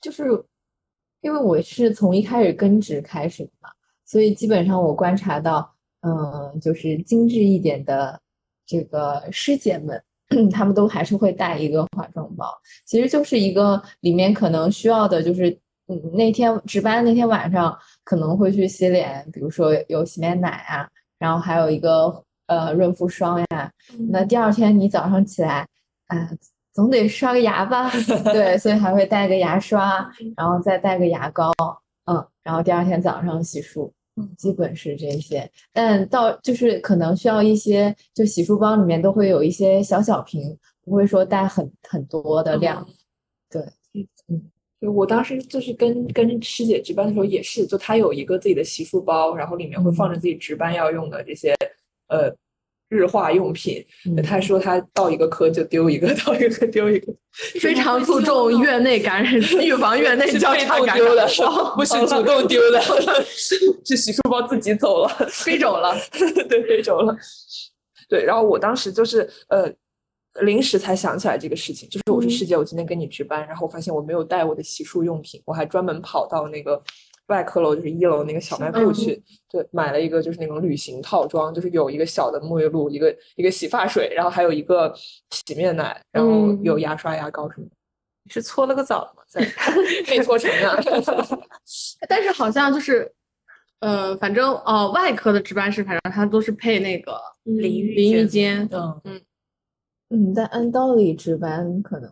[0.00, 0.22] 就是。
[1.20, 3.68] 因为我是从一开始根植开始的嘛，
[4.04, 8.20] 所以基本上我观察到，嗯，就是精致一点的
[8.66, 10.02] 这个师姐们，
[10.52, 12.46] 她们都还是会带一个化妆包，
[12.86, 15.50] 其实就是一个里面可能需要的就是，
[15.88, 23.72] 嗯，那天值班那天晚上可能会去洗脸，比如说有洗面奶啊，然后还有一个呃润肤霜呀，
[24.10, 25.66] 那第二天你早上起来，
[26.06, 26.30] 啊。
[26.78, 27.90] 总得刷个牙吧，
[28.32, 31.52] 对，所以还会带个牙刷，然后再带个牙膏，
[32.04, 35.50] 嗯，然后第二天早上洗漱，嗯，基本是这些。
[35.72, 42.86] 但到就是可能需要一些，就洗漱包里面都会有一些小小瓶，不会说带很很多的量。
[43.50, 43.60] 对，
[44.28, 44.40] 嗯，
[44.80, 51.56] 就我当时就是跟跟师姐值班的时候也是，就她有一个自己的洗漱包，然后里面会放着自己值班要用的这些，
[52.06, 52.32] 呃。
[52.88, 53.84] 日化用品，
[54.24, 57.12] 他说他到一个科就丢一个， 到一个科丢一个，
[57.60, 61.28] 非常注重院内感染，预防院内交叉感染，
[61.76, 62.80] 不是主动丢的，
[63.24, 65.94] 是洗漱包自己走了，飞走了，
[66.48, 67.14] 对，飞走了。
[68.08, 69.70] 对，然后我当时就是呃，
[70.40, 76.82] 临时才想起来这个事情，就是我说师姐，我今天跟你值班，然后我发现我没有带我的洗漱用品，我还专门跑到那个。
[77.28, 84.94] 外科楼就是一楼那个小卖部去，对，买了一个就是那种旅行套装，就是有一个小的沐浴露，一个一个洗发水，然后还有一个
[85.30, 87.72] 洗面奶，然后有牙刷、牙膏什么的。
[88.24, 89.22] 你是搓了个澡吗？
[89.26, 89.40] 在
[90.08, 90.74] 没搓成啊。
[92.08, 93.12] 但是好像就是，
[93.80, 98.66] 呃，反正哦，外科的值班室，反正他都是配那个淋浴淋浴间。
[98.72, 99.20] 嗯嗯
[100.10, 102.10] 嗯，在按道理值班可能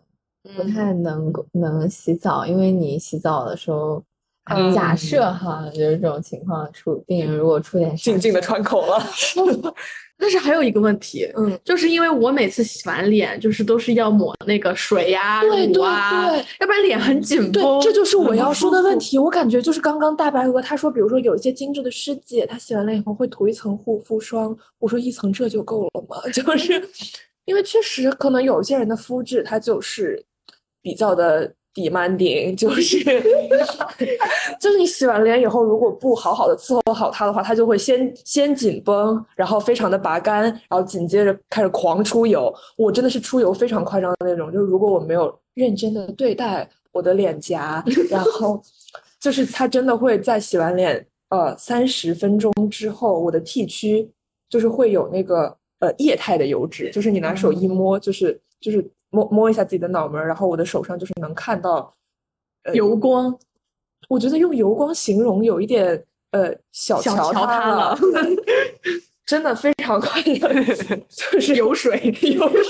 [0.55, 4.03] 不太能够能洗澡，因为你洗澡的时候。
[4.73, 9.01] 假设哈，就是这种情况出病人如果出点静静的穿孔了，
[10.19, 17.79] 但是还有一个问题，嗯，就是因为我每次洗完脸，就是都是要抹那个水呀、乳啊，要不然脸很紧绷。
[17.81, 19.19] 这就是我要说的问题。
[19.19, 24.57] 我感觉就是刚刚大白鹅他说，比如说有一些精致的师姐，她洗完了以后会涂一层护肤霜。
[24.79, 26.17] 我说一层这就够了吗？
[26.33, 26.81] 就是
[27.45, 30.23] 因为确实可能有些人的肤质它就是
[30.81, 31.53] 比较的。
[31.77, 32.97] Demanding， 就是
[34.59, 42.51] 就是你洗完脸以后，如果不好好的伺候好它的话，它就会先先紧绷，然后非常的拔干，然后紧接着开始狂出油。
[42.75, 48.59] 我真的是出油非常夸张的那种，就是如果我没有认真的对待我的脸颊，然后
[49.19, 54.09] 就是它真的会在洗完脸呃三十分钟之后，我的 T 区
[54.49, 61.93] 就是会有那个呃液态的油脂，就是你拿手一摸，就是就是摸摸一下自己的脑门儿，然后我的手上就是能看到
[62.63, 63.37] 呃油光，
[64.09, 67.97] 我觉得用油光形容有一点呃小小瞧它瞧它了
[69.25, 70.63] 真的非常快乐，
[71.31, 72.63] 就是油水油水。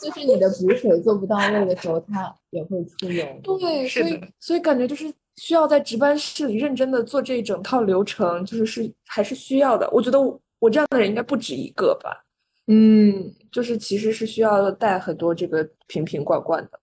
[0.00, 3.24] 就是你的补水做不到位的时候，它也会出油。
[3.44, 9.88] 对，所以所以感觉就是需要在值班室里认真的做这一整套流程，就是是还是需要的。
[9.92, 12.24] 我觉得我我这样的人应该不止一个吧，
[12.72, 16.80] 嗯，就是其实是需要带很多这个瓶瓶罐罐的。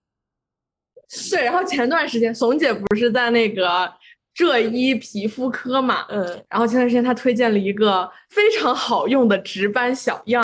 [1.10, 1.38] 是。
[1.38, 3.92] 然后前段时间怂姐不是在那个
[4.34, 10.44] 浙医皮肤科嘛，嗯，然后前段时间她推荐了一个非常好用的值班小样，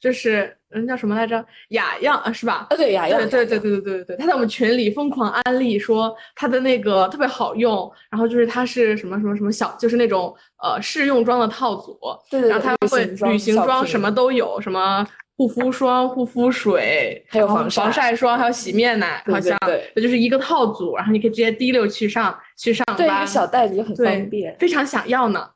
[0.00, 1.44] 就是人叫什么来着？
[1.70, 2.66] 雅漾啊，是吧？
[2.70, 11.98] 啊对，雅漾，对对对对对对对，他在我们群里疯狂安利说他的那个特别好用，然后就是它是什么什么什么小，就是那种呃试用装的套组，
[12.30, 15.06] 对对对然后它会旅行装什么都有，什么
[15.36, 24.54] 护肤霜、护肤水，还有防晒防晒霜，还有洗面奶，好像对就是一个套组，然后你可以直接滴溜去上去上对，个小袋子就很方便。
[24.58, 25.48] 非常想要呢。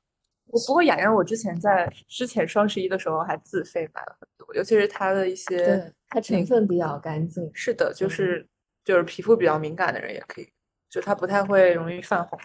[0.52, 7.50] 我不过雅漾，我之前在之前双十一的时候还自费买了很多，尤其是它的一些对，它成分比较干净。
[7.54, 8.46] 是的，就是
[8.84, 10.48] 就是皮肤比较敏感的人也可以，
[10.90, 12.38] 就它不太会容易泛红。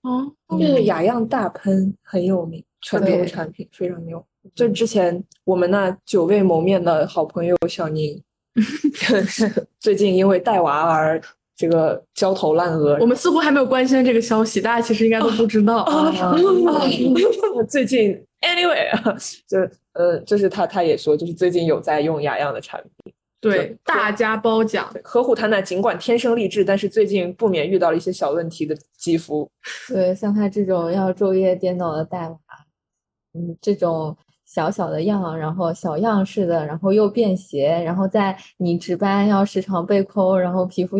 [0.00, 4.26] 哦，这个雅漾大喷很有名，拳头对产品非常牛。
[4.54, 8.18] 就之前我们那久未谋面的好朋友小宁
[9.78, 11.20] 最近因为带娃而
[11.60, 12.96] 这个焦头烂额。
[12.98, 15.82] 我们似乎还没有关心这个消息，大家其实应该都不知道。
[15.82, 16.34] 啊，
[17.68, 19.14] 最近 anyway 啊，
[19.46, 19.58] 就
[19.92, 24.90] 呃，就是他他也说，就是最近有在用雅漾的产品，对，大家褒奖。
[25.04, 29.46] 呵护他那尽管天生丽质，但是最近不免遇到了一些小问题的肌肤。
[29.92, 32.38] 对，像他这种要昼夜颠倒的带娃，
[33.34, 40.98] 嗯，这种小小的样，然后小样式的，然后又便携，然后在你值班要时常被抠，然后皮肤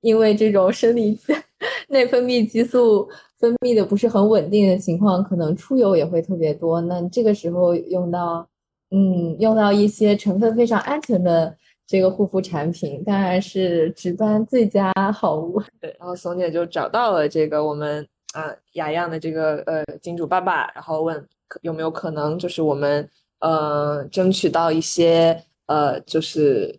[0.00, 1.18] 因为这种生理
[1.88, 6.80] 内分泌激素分泌的不是很稳定的情况，可能出油也会特别多。
[6.82, 8.46] 那这个时候用到，
[8.90, 15.62] 嗯，用到一些成分非常安全的这个护肤产品，当然是值班最佳好物。
[15.80, 21.26] 对，然后怂姐就找到了这个我们啊雅漾的这个呃金主爸爸，然后问
[21.62, 23.08] 有没有可能就是我们
[23.40, 26.78] 呃争取到一些呃就是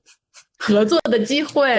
[0.59, 1.71] 合作的机会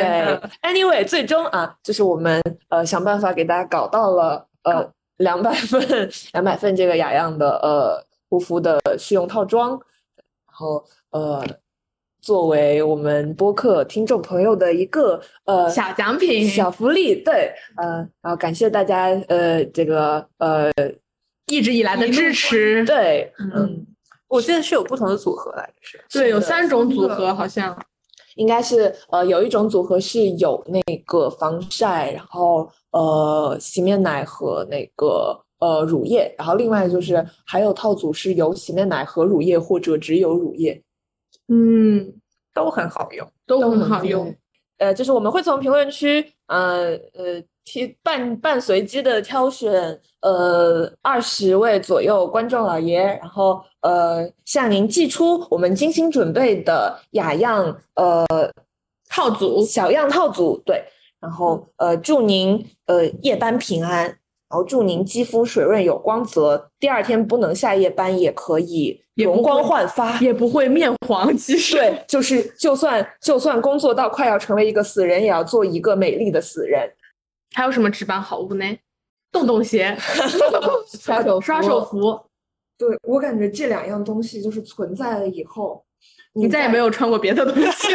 [0.63, 11.45] ，，anyway，最终啊，就是我们呃想办法给大家搞到了呃两百份 两百份这个雅漾的呃护肤的试用套装，然后呃
[12.23, 16.49] 作为我们播客听众朋友的一个呃小奖品。
[16.49, 20.71] 小福利，对，呃，然后感谢大家呃这个呃
[21.47, 22.83] 一直以来的支持。
[22.85, 23.53] 对，嗯。
[23.57, 23.87] 嗯，
[24.27, 26.19] 我记得是有不同的组合来着，是？
[26.19, 27.77] 对，有三种组合，好像
[28.37, 40.83] 应该是呃有一种组合是有那个防晒，然后呃洗面奶和那个呃乳液，然后另外就是还有套组是有洗面奶和乳液或者只有乳液。
[41.49, 42.13] 嗯，
[42.55, 43.27] 都很好用。
[43.47, 44.35] 都都很好用。
[44.79, 58.27] 呃，就是我们会从评论区呃呃提伴伴随机的挑选呃二十位左右观众老爷，然后呃向您寄出我们精心准备的雅漾呃
[59.09, 60.83] 套组小样套组，对，
[61.21, 64.17] 然后呃祝您呃夜班平安，然
[64.49, 70.19] 后祝您肌肤水润有光泽，第二天不能下夜班也可以容光焕发。
[70.21, 76.91] 也不会面黄，肌瘦对，就是就算就算工作到快要成为一个死人，也要做一个美丽的死人。
[77.55, 78.65] 还有什么值班好物呢？
[79.33, 79.97] 洞洞鞋、
[80.99, 82.21] 刷手刷手服，
[82.77, 85.85] 对我感觉这两样东西就是存在了以后，
[86.33, 87.89] 你再也没有穿过别的东西。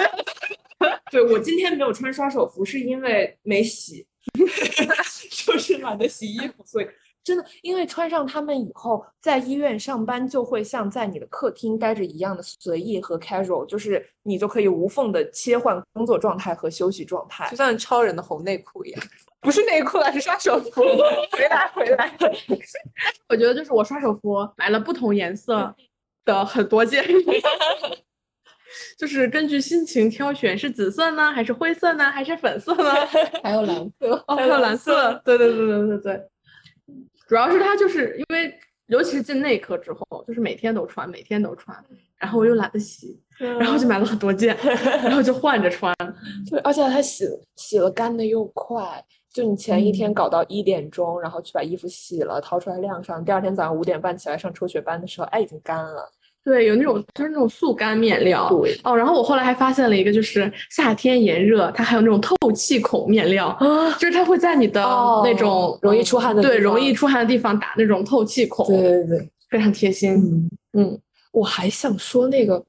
[1.11, 4.05] 对我今天没有穿刷手服，是因为没洗，
[5.45, 6.87] 就是懒得洗衣服，所以
[7.23, 17.57] 真的，因为穿上它们以后，在医院上班就会像在你的客厅待着一样的随意和 casual，就是你就可以无缝的切换工作状态和休息状态就。
[17.57, 19.03] 像超人的红内裤一样。
[19.45, 20.81] 不是内裤了，是刷手服。
[21.31, 22.11] 回来，回来。
[23.29, 25.73] 我觉得就是我刷手服买了不同颜色
[26.25, 27.05] 的很多件，
[28.97, 32.91] 就是根据心情挑选，是紫色呢，还是灰色呢，还是粉色呢？
[33.43, 36.21] 还有蓝色，哦，还有蓝色，对对对对对对。
[37.27, 38.53] 主要是它就是因为，
[38.87, 41.77] 尤其是进内科之后，就是每天都穿，每天都穿，
[42.17, 44.55] 然后我又懒得洗，然后就买了很多件，
[45.03, 45.93] 然后就换着穿。
[46.49, 49.03] 对，而且它洗洗了干的又快，
[49.35, 56.09] 就你前一天搞到一点钟，然后去把衣服洗了，掏出来晾上，第二天早上五点半起来上抽血班的时候，哎，已经干了。
[56.41, 58.47] 对，有那种就是那种速干面料。
[58.49, 70.13] 对哦，然后我后来还发现了一个，就是夏天炎热，它还有那种透气孔面料，啊，就是它会在你的哦那种容易出汗的对容易出汗的地方打那种透气孔，对对对，非常贴心。
[70.13, 70.99] 嗯嗯，
[71.33, 72.63] 我还想说那个，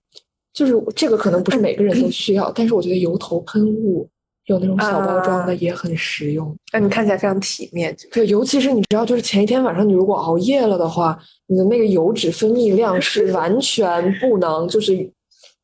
[0.53, 4.09] 就是这个可能不是每个人都需要，但是我觉得油头喷雾
[4.47, 6.57] 有那种小包装的啊也很实用。
[6.72, 7.97] 让你看起来非常体面。
[8.12, 15.11] 对，尤其是你知道，就是前一天晚上你如果熬夜了的话，你的那个油脂分泌量是 完全不能，就是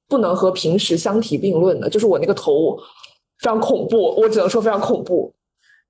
[0.08, 1.88] 不能和平时相提并论的。
[1.88, 2.76] 就是我那个头
[3.38, 5.32] 非常恐怖，我只能说非常恐怖，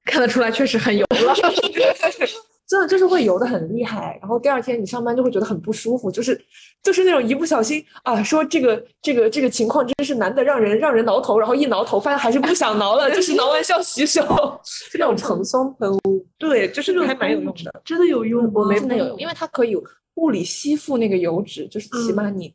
[0.04, 1.34] 看得出来确实很油了。
[2.68, 4.18] 真的就是会油的很厉害。
[4.20, 6.40] 然后第二天你上班就会觉得很不舒服，就是
[6.82, 14.22] 就是那种一不小心啊，说这个这个这个情况真是难得让人让人挠头，然后一挠头发现还是不想挠了，就是挠完要洗手，
[14.92, 17.82] 就那种蓬松喷雾，对，就是还蛮有用的。
[17.84, 18.50] 真的有用吗？
[18.54, 19.76] 我没真的有，因为它可以
[20.14, 22.54] 物理吸附那个油脂，就是起码你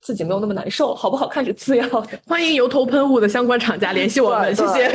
[0.00, 2.18] 自己没有那么难受，好不好看是次要的。
[2.26, 4.88] 欢迎油头喷雾的相关厂家联系我们，谢谢。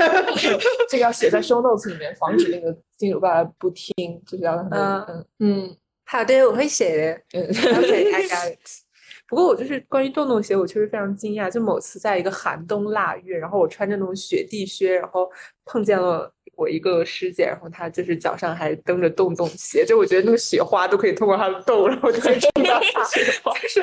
[0.90, 6.96] 这个要写在 show notes 里面，防止那个金主爸爸不听，就是要让他们嗯嗯嗯，好的，我会写
[7.32, 7.40] 的。
[7.40, 8.60] 嗯 OK，I got it。
[9.28, 11.50] 不过我就是关于洞洞鞋，我确实非常惊讶。
[11.50, 15.28] 就某次在一个寒冬腊月，然后我穿着那种雪地靴，然后
[15.66, 23.04] 碰见了我一个师姐，然后她就是脚上还蹬着洞洞鞋，就我觉得那个雪花都可以通过她的洞，然后就可以触到 她。
[23.06, 23.82] 就是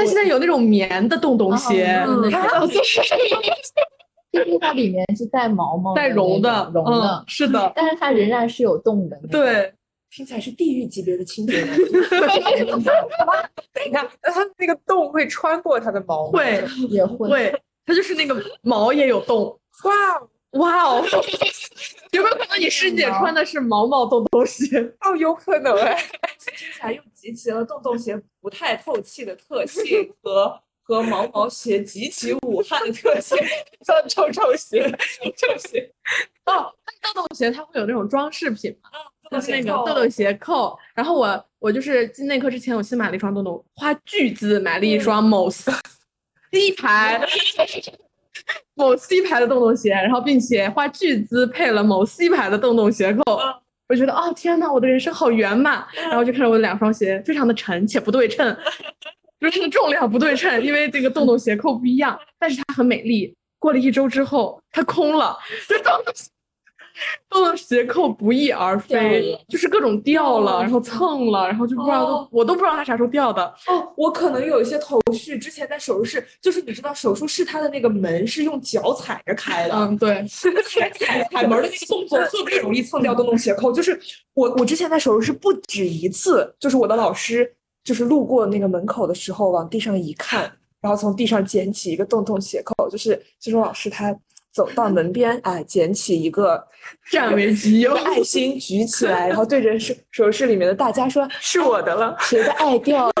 [0.00, 2.00] 但现在有那种棉的洞洞鞋，
[4.32, 9.20] 就是它里面是带毛毛带绒的绒的嗯，，是的，但是它仍然是有洞的。
[9.30, 9.72] 对，
[10.10, 11.76] 听起来是地狱级别的清洁男。
[13.74, 16.38] 等一下，那它那个洞会穿过它的毛吗？
[16.38, 17.28] 会也会。
[17.28, 19.58] 会，它就是那个毛也有洞。
[19.84, 19.92] 哇
[20.60, 21.04] 哇哦，
[22.12, 24.78] 有没有可能你师姐穿的是毛毛洞洞鞋？
[25.02, 25.96] 哦，有可能哎。
[26.38, 33.36] 听起来又集齐了洞洞鞋不太透气的特性和和毛毛鞋极其武汉的特性，
[33.84, 35.92] 叫臭臭鞋，臭臭鞋。
[36.46, 38.88] 哦，那洞洞鞋它会有那种装饰品嘛？
[39.30, 40.78] 就是那个扣洞洞鞋扣。
[40.94, 45.72] 然后我我就是进内科之前，我新买了一双洞洞，花巨资买了一双某 C
[46.78, 47.20] 牌。
[48.74, 53.38] 某 C 牌的洞洞鞋，然后并且花巨资配了某 C 牌的洞洞鞋扣，
[53.90, 55.84] 我觉得哦天呐，我的人生好圆满。
[55.96, 58.56] 然后就看着我的两双鞋非常的沉且不对称，
[59.40, 63.34] 就是重量不对称，因为这个洞洞 鞋扣不一样，但是它很美丽。
[63.58, 65.36] 过了一周之后，它空了，
[65.68, 66.30] 就洞洞鞋
[67.28, 73.42] 洞洞鞋扣不翼而飞，就是各种掉了，哦然后蹭了，然后就不知道我都不知道它啥时候掉的。
[73.66, 83.72] 哦，我可能有一些头绪，之前在手术室，就是你知道手术室它的那个门是用脚踩着开的，嗯，对， 踩踩踩门的那个动作特别容易蹭掉洞洞鞋扣。
[83.72, 83.98] 就是
[84.34, 94.14] 我我之前在手术室不止一次，就是我的老师就是路过那个门口的时候往地上一看，然后从地上捡起一个洞洞鞋扣，就是就说老师他
[94.52, 96.66] 走到门边，哎，捡起一个
[97.10, 102.16] 占为己有爱心举起来，然后对着手手术室里面的大家说：“是我的了。
[102.20, 103.12] 谁的爱掉了？”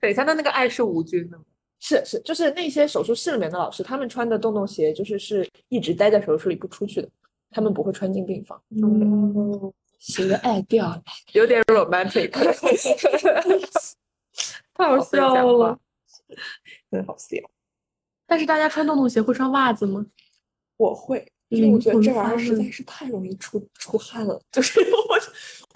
[0.00, 1.44] 等一下，那那个爱是无菌的吗？
[1.78, 7.08] 是是，就是那些手术室里面的老师，他们穿的洞洞鞋，就是是一直待在手术室里不出去的，
[7.50, 8.60] 他们不会穿进病房。
[8.70, 11.02] 嗯，谁的爱掉了？
[11.32, 12.30] 有点 romantic，
[14.74, 15.78] 太好笑了。
[16.90, 17.36] 真好笑。
[18.26, 20.04] 但是大家穿洞洞鞋会穿袜子吗？
[20.76, 25.18] 我会，因为我觉得这玩意儿实在是太容易出出汗了，就是我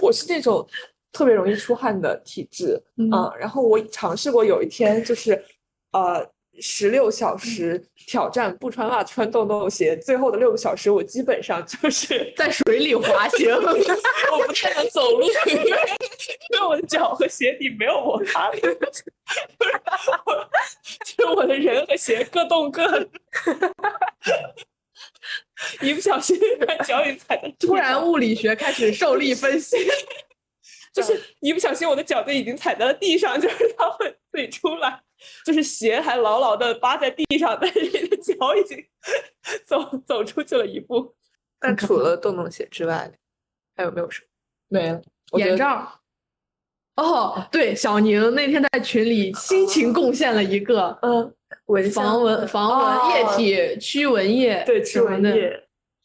[0.06, 0.66] 我是那种
[1.12, 3.10] 特别容易出汗的体质嗯。
[3.10, 5.42] 啊、然后我尝试过有一天就是
[5.92, 6.26] 呃
[6.60, 15.62] 十六小时挑战不穿袜子穿洞洞鞋，最后的六个小时我基本上就是在水里滑行， 我不太能走路，因 为
[16.50, 19.04] 因为我的脚和鞋底没有摩擦力，就是
[20.26, 20.48] 我
[21.04, 23.08] 就是我的人和鞋各动各的，
[25.82, 29.76] 一不小心 把脚也踩在地突然物理学开始受力分析。
[30.92, 35.00] 就是一不小心我的脚就已经踩在了地上，就是它会自己出来，
[35.46, 38.84] 就是鞋还牢牢的扒在地上，但是你的脚已经
[39.64, 41.14] 走走出去了一步，
[41.60, 43.08] 那除了洞洞鞋之外，
[43.76, 44.26] 还有没有什么？
[44.80, 45.00] 没了。
[45.34, 46.00] 眼罩。
[46.96, 51.32] 哦，对，小宁那天在群里辛勤贡献了一个嗯，
[51.92, 55.52] 防蚊防蚊液哦体驱蚊液，对驱蚊液，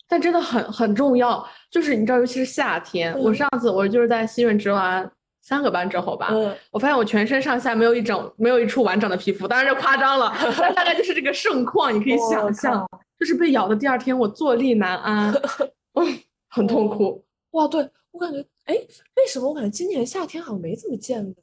[0.08, 1.46] 但真的很很重要。
[1.72, 5.10] 就是你知道，尤其是夏天，我上次我就是在西润植完
[5.42, 12.88] 三个班之后吧，嗯，我发现我全身上下没有一整没有一处完整的皮肤，当然这夸张了， 但大概就是这个盛况，你可以想象，
[13.20, 15.34] 就是被咬的第二天我坐立难安，
[15.94, 16.20] 嗯，
[16.50, 17.24] 很痛苦。
[17.52, 21.36] 哇，对我感觉，哎，为什么我感觉今年夏天好像没怎么见蚊？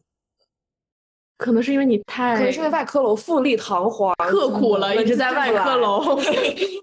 [1.42, 6.16] 可能是因为你太可能是因为外科楼富丽堂皇，刻苦了，一直在外科楼。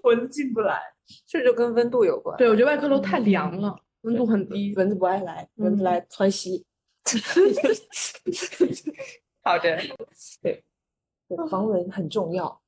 [0.02, 0.80] 蚊子进不来。
[1.26, 2.36] 这就跟温度有关。
[2.36, 4.72] 对，我觉得外科楼太凉了，温度很低。
[4.76, 6.64] 蚊子不爱来，蚊子嗯来窜稀。
[9.42, 9.76] 好的，
[10.40, 10.62] 对
[11.50, 12.60] 防蚊很重要。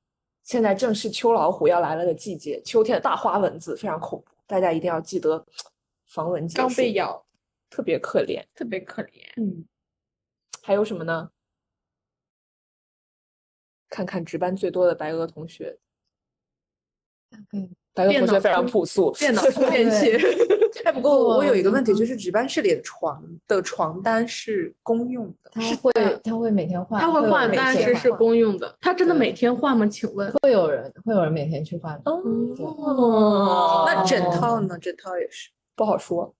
[0.43, 5.45] 现在正是秋老虎要来了的季节，秋天的大花蚊子非常恐怖，大家一定要记得
[6.07, 7.24] 防蚊解刚被咬，
[7.70, 8.43] 特别可怜。
[8.57, 9.22] 特别可怜。
[9.36, 9.64] 嗯，
[10.62, 11.30] 还有什么呢？
[13.93, 15.76] 看看值班最多的白鹅同学，
[17.53, 20.16] 嗯，白鹅同学非常朴素，电脑充电器，
[20.86, 25.93] 哎， 不过我我有一个问题，嗯就是值班室里的床的床单是公用的，他会
[26.24, 28.74] 他会每天换，他会换，但是是公用的。
[28.80, 29.86] 他真的每天换吗？
[29.86, 30.32] 请问？
[30.43, 34.78] 会有人会有人每天去换的，哦那枕套呢？
[34.78, 35.51] 枕套也是。
[35.76, 36.34] 不好说。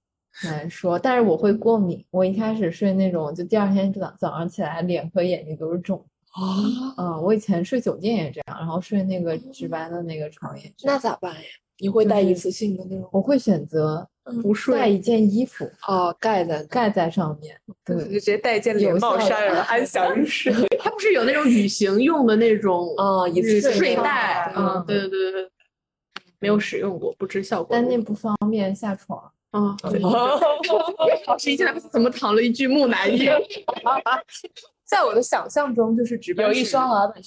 [0.45, 0.99] 难说。
[0.99, 6.03] 但是我会过敏，我一开始睡那种，就第二天早早上起来脸和眼睛都是肿。
[6.33, 10.97] 啊，嗯，我以前睡酒店也这样，然后睡那个值班的那个床也这样。
[10.97, 11.41] 那咋办呀？
[11.79, 13.09] 你会带一次性的那种？
[13.13, 14.09] 我会选择
[14.43, 20.53] 不睡，带一件衣服哦，盖在盖在上面，对就对，直接带一件连有帽衫，然后安 详入睡。
[20.79, 24.53] 它不是有那种旅行用的那种啊一次睡性的袋？
[24.57, 25.51] 嗯嗯，对对对对对，
[26.39, 27.87] 没有使用过，不知效果但。
[27.87, 29.31] 那不方便下床。
[29.51, 29.77] 啊，
[31.27, 33.27] 老师 一进来怎么躺了一具木乃伊？
[34.93, 37.23] 在我的想象中，就是值班有一室双老板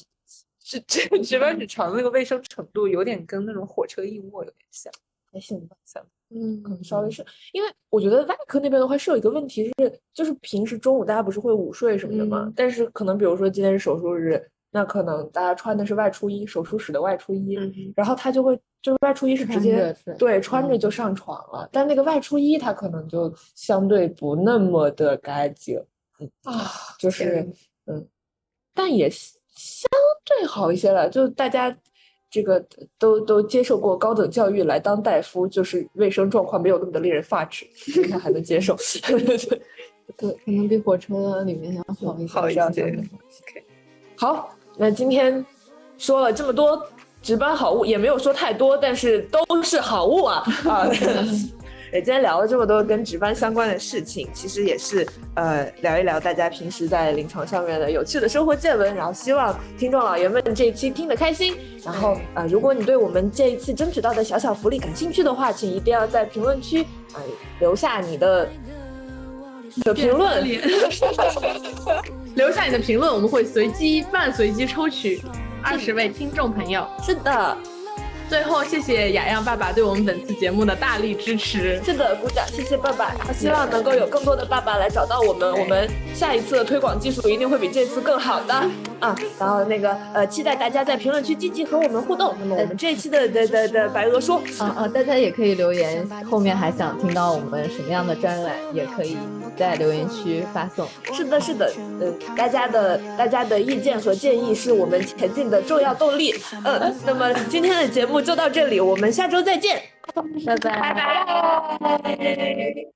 [0.60, 4.94] 值值值班室床的那个卫生程度，有点跟那种火车硬卧有点像。
[5.34, 14.42] 还行吧，像嗯，可能稍微是因为我觉得外科那边的话是有一个问题是，就是平时中午大家不是会午睡什么的嘛，嗯但是可能比如说今天是手术日，
[14.72, 25.88] 那可能大家穿的是外出衣，手术室的外出衣，嗯然后他就会就是外出衣是直接对穿着嗯就上床了，但那个外出衣它可能就相对不那么的干净，嗯
[26.44, 27.48] 啊，就是
[27.86, 28.08] 嗯，
[28.74, 29.90] 但也相相
[30.26, 31.76] 对好一些了，就大家。
[32.28, 32.62] 这个
[33.00, 37.66] 都都接受过高等教育来当大夫，就是卫生状况没有那么的令人发指，
[38.12, 38.76] 他还能接受。
[40.18, 42.34] 对，可能比火车里面要好一些。
[42.34, 43.04] 好一些。
[44.18, 45.46] 好，那今天
[45.98, 46.86] 说了这么多
[47.22, 50.90] 值班好物，也没有说太多，但是都是好物啊啊！
[51.96, 61.56] 对，今天聊了这么多跟值班相关的事情，其实也是呃聊一聊大家平时在临床上面的有趣的生活见闻，然后希望听众老爷们这一期听得开心。
[61.86, 66.82] 然后呃，如果你对我们这一次争取到的小小福利感兴趣的话，请一定要在评论区
[67.14, 67.24] 啊、
[67.62, 68.50] 留下你的
[69.86, 70.46] 的评论。
[72.36, 75.22] 留下你的评论，我们会随机半随机抽取
[75.64, 76.86] 二十位听众朋友。
[77.02, 77.58] 是的，
[78.28, 81.80] 最后，谢谢雅漾爸爸对我们本次节目的大力支持。
[81.84, 83.16] 是的，鼓掌，谢谢爸爸。
[83.34, 88.54] 希望能够有更多的爸爸来找到我们，我们下一次的推广技术一定会比这次更好的
[89.00, 89.16] 啊。
[89.40, 92.34] 然后那个呃，期待大家在评论区积极和我们互动。
[92.40, 94.88] 那么我们这一期的的的的白鹅说，啊啊！
[94.88, 99.18] 大家也可以留言，后面还想听到我们什么样的专栏，也可以
[99.56, 100.88] 在留言区发送。
[101.14, 101.72] 是的，是的，
[102.02, 106.34] 嗯、大家的大家的意见和建议是我们前进的重要动力。
[106.64, 109.82] 嗯、那么今天的节目就到这里，我们下周再见，
[110.46, 110.72] 拜拜。
[111.82, 112.96] 拜拜。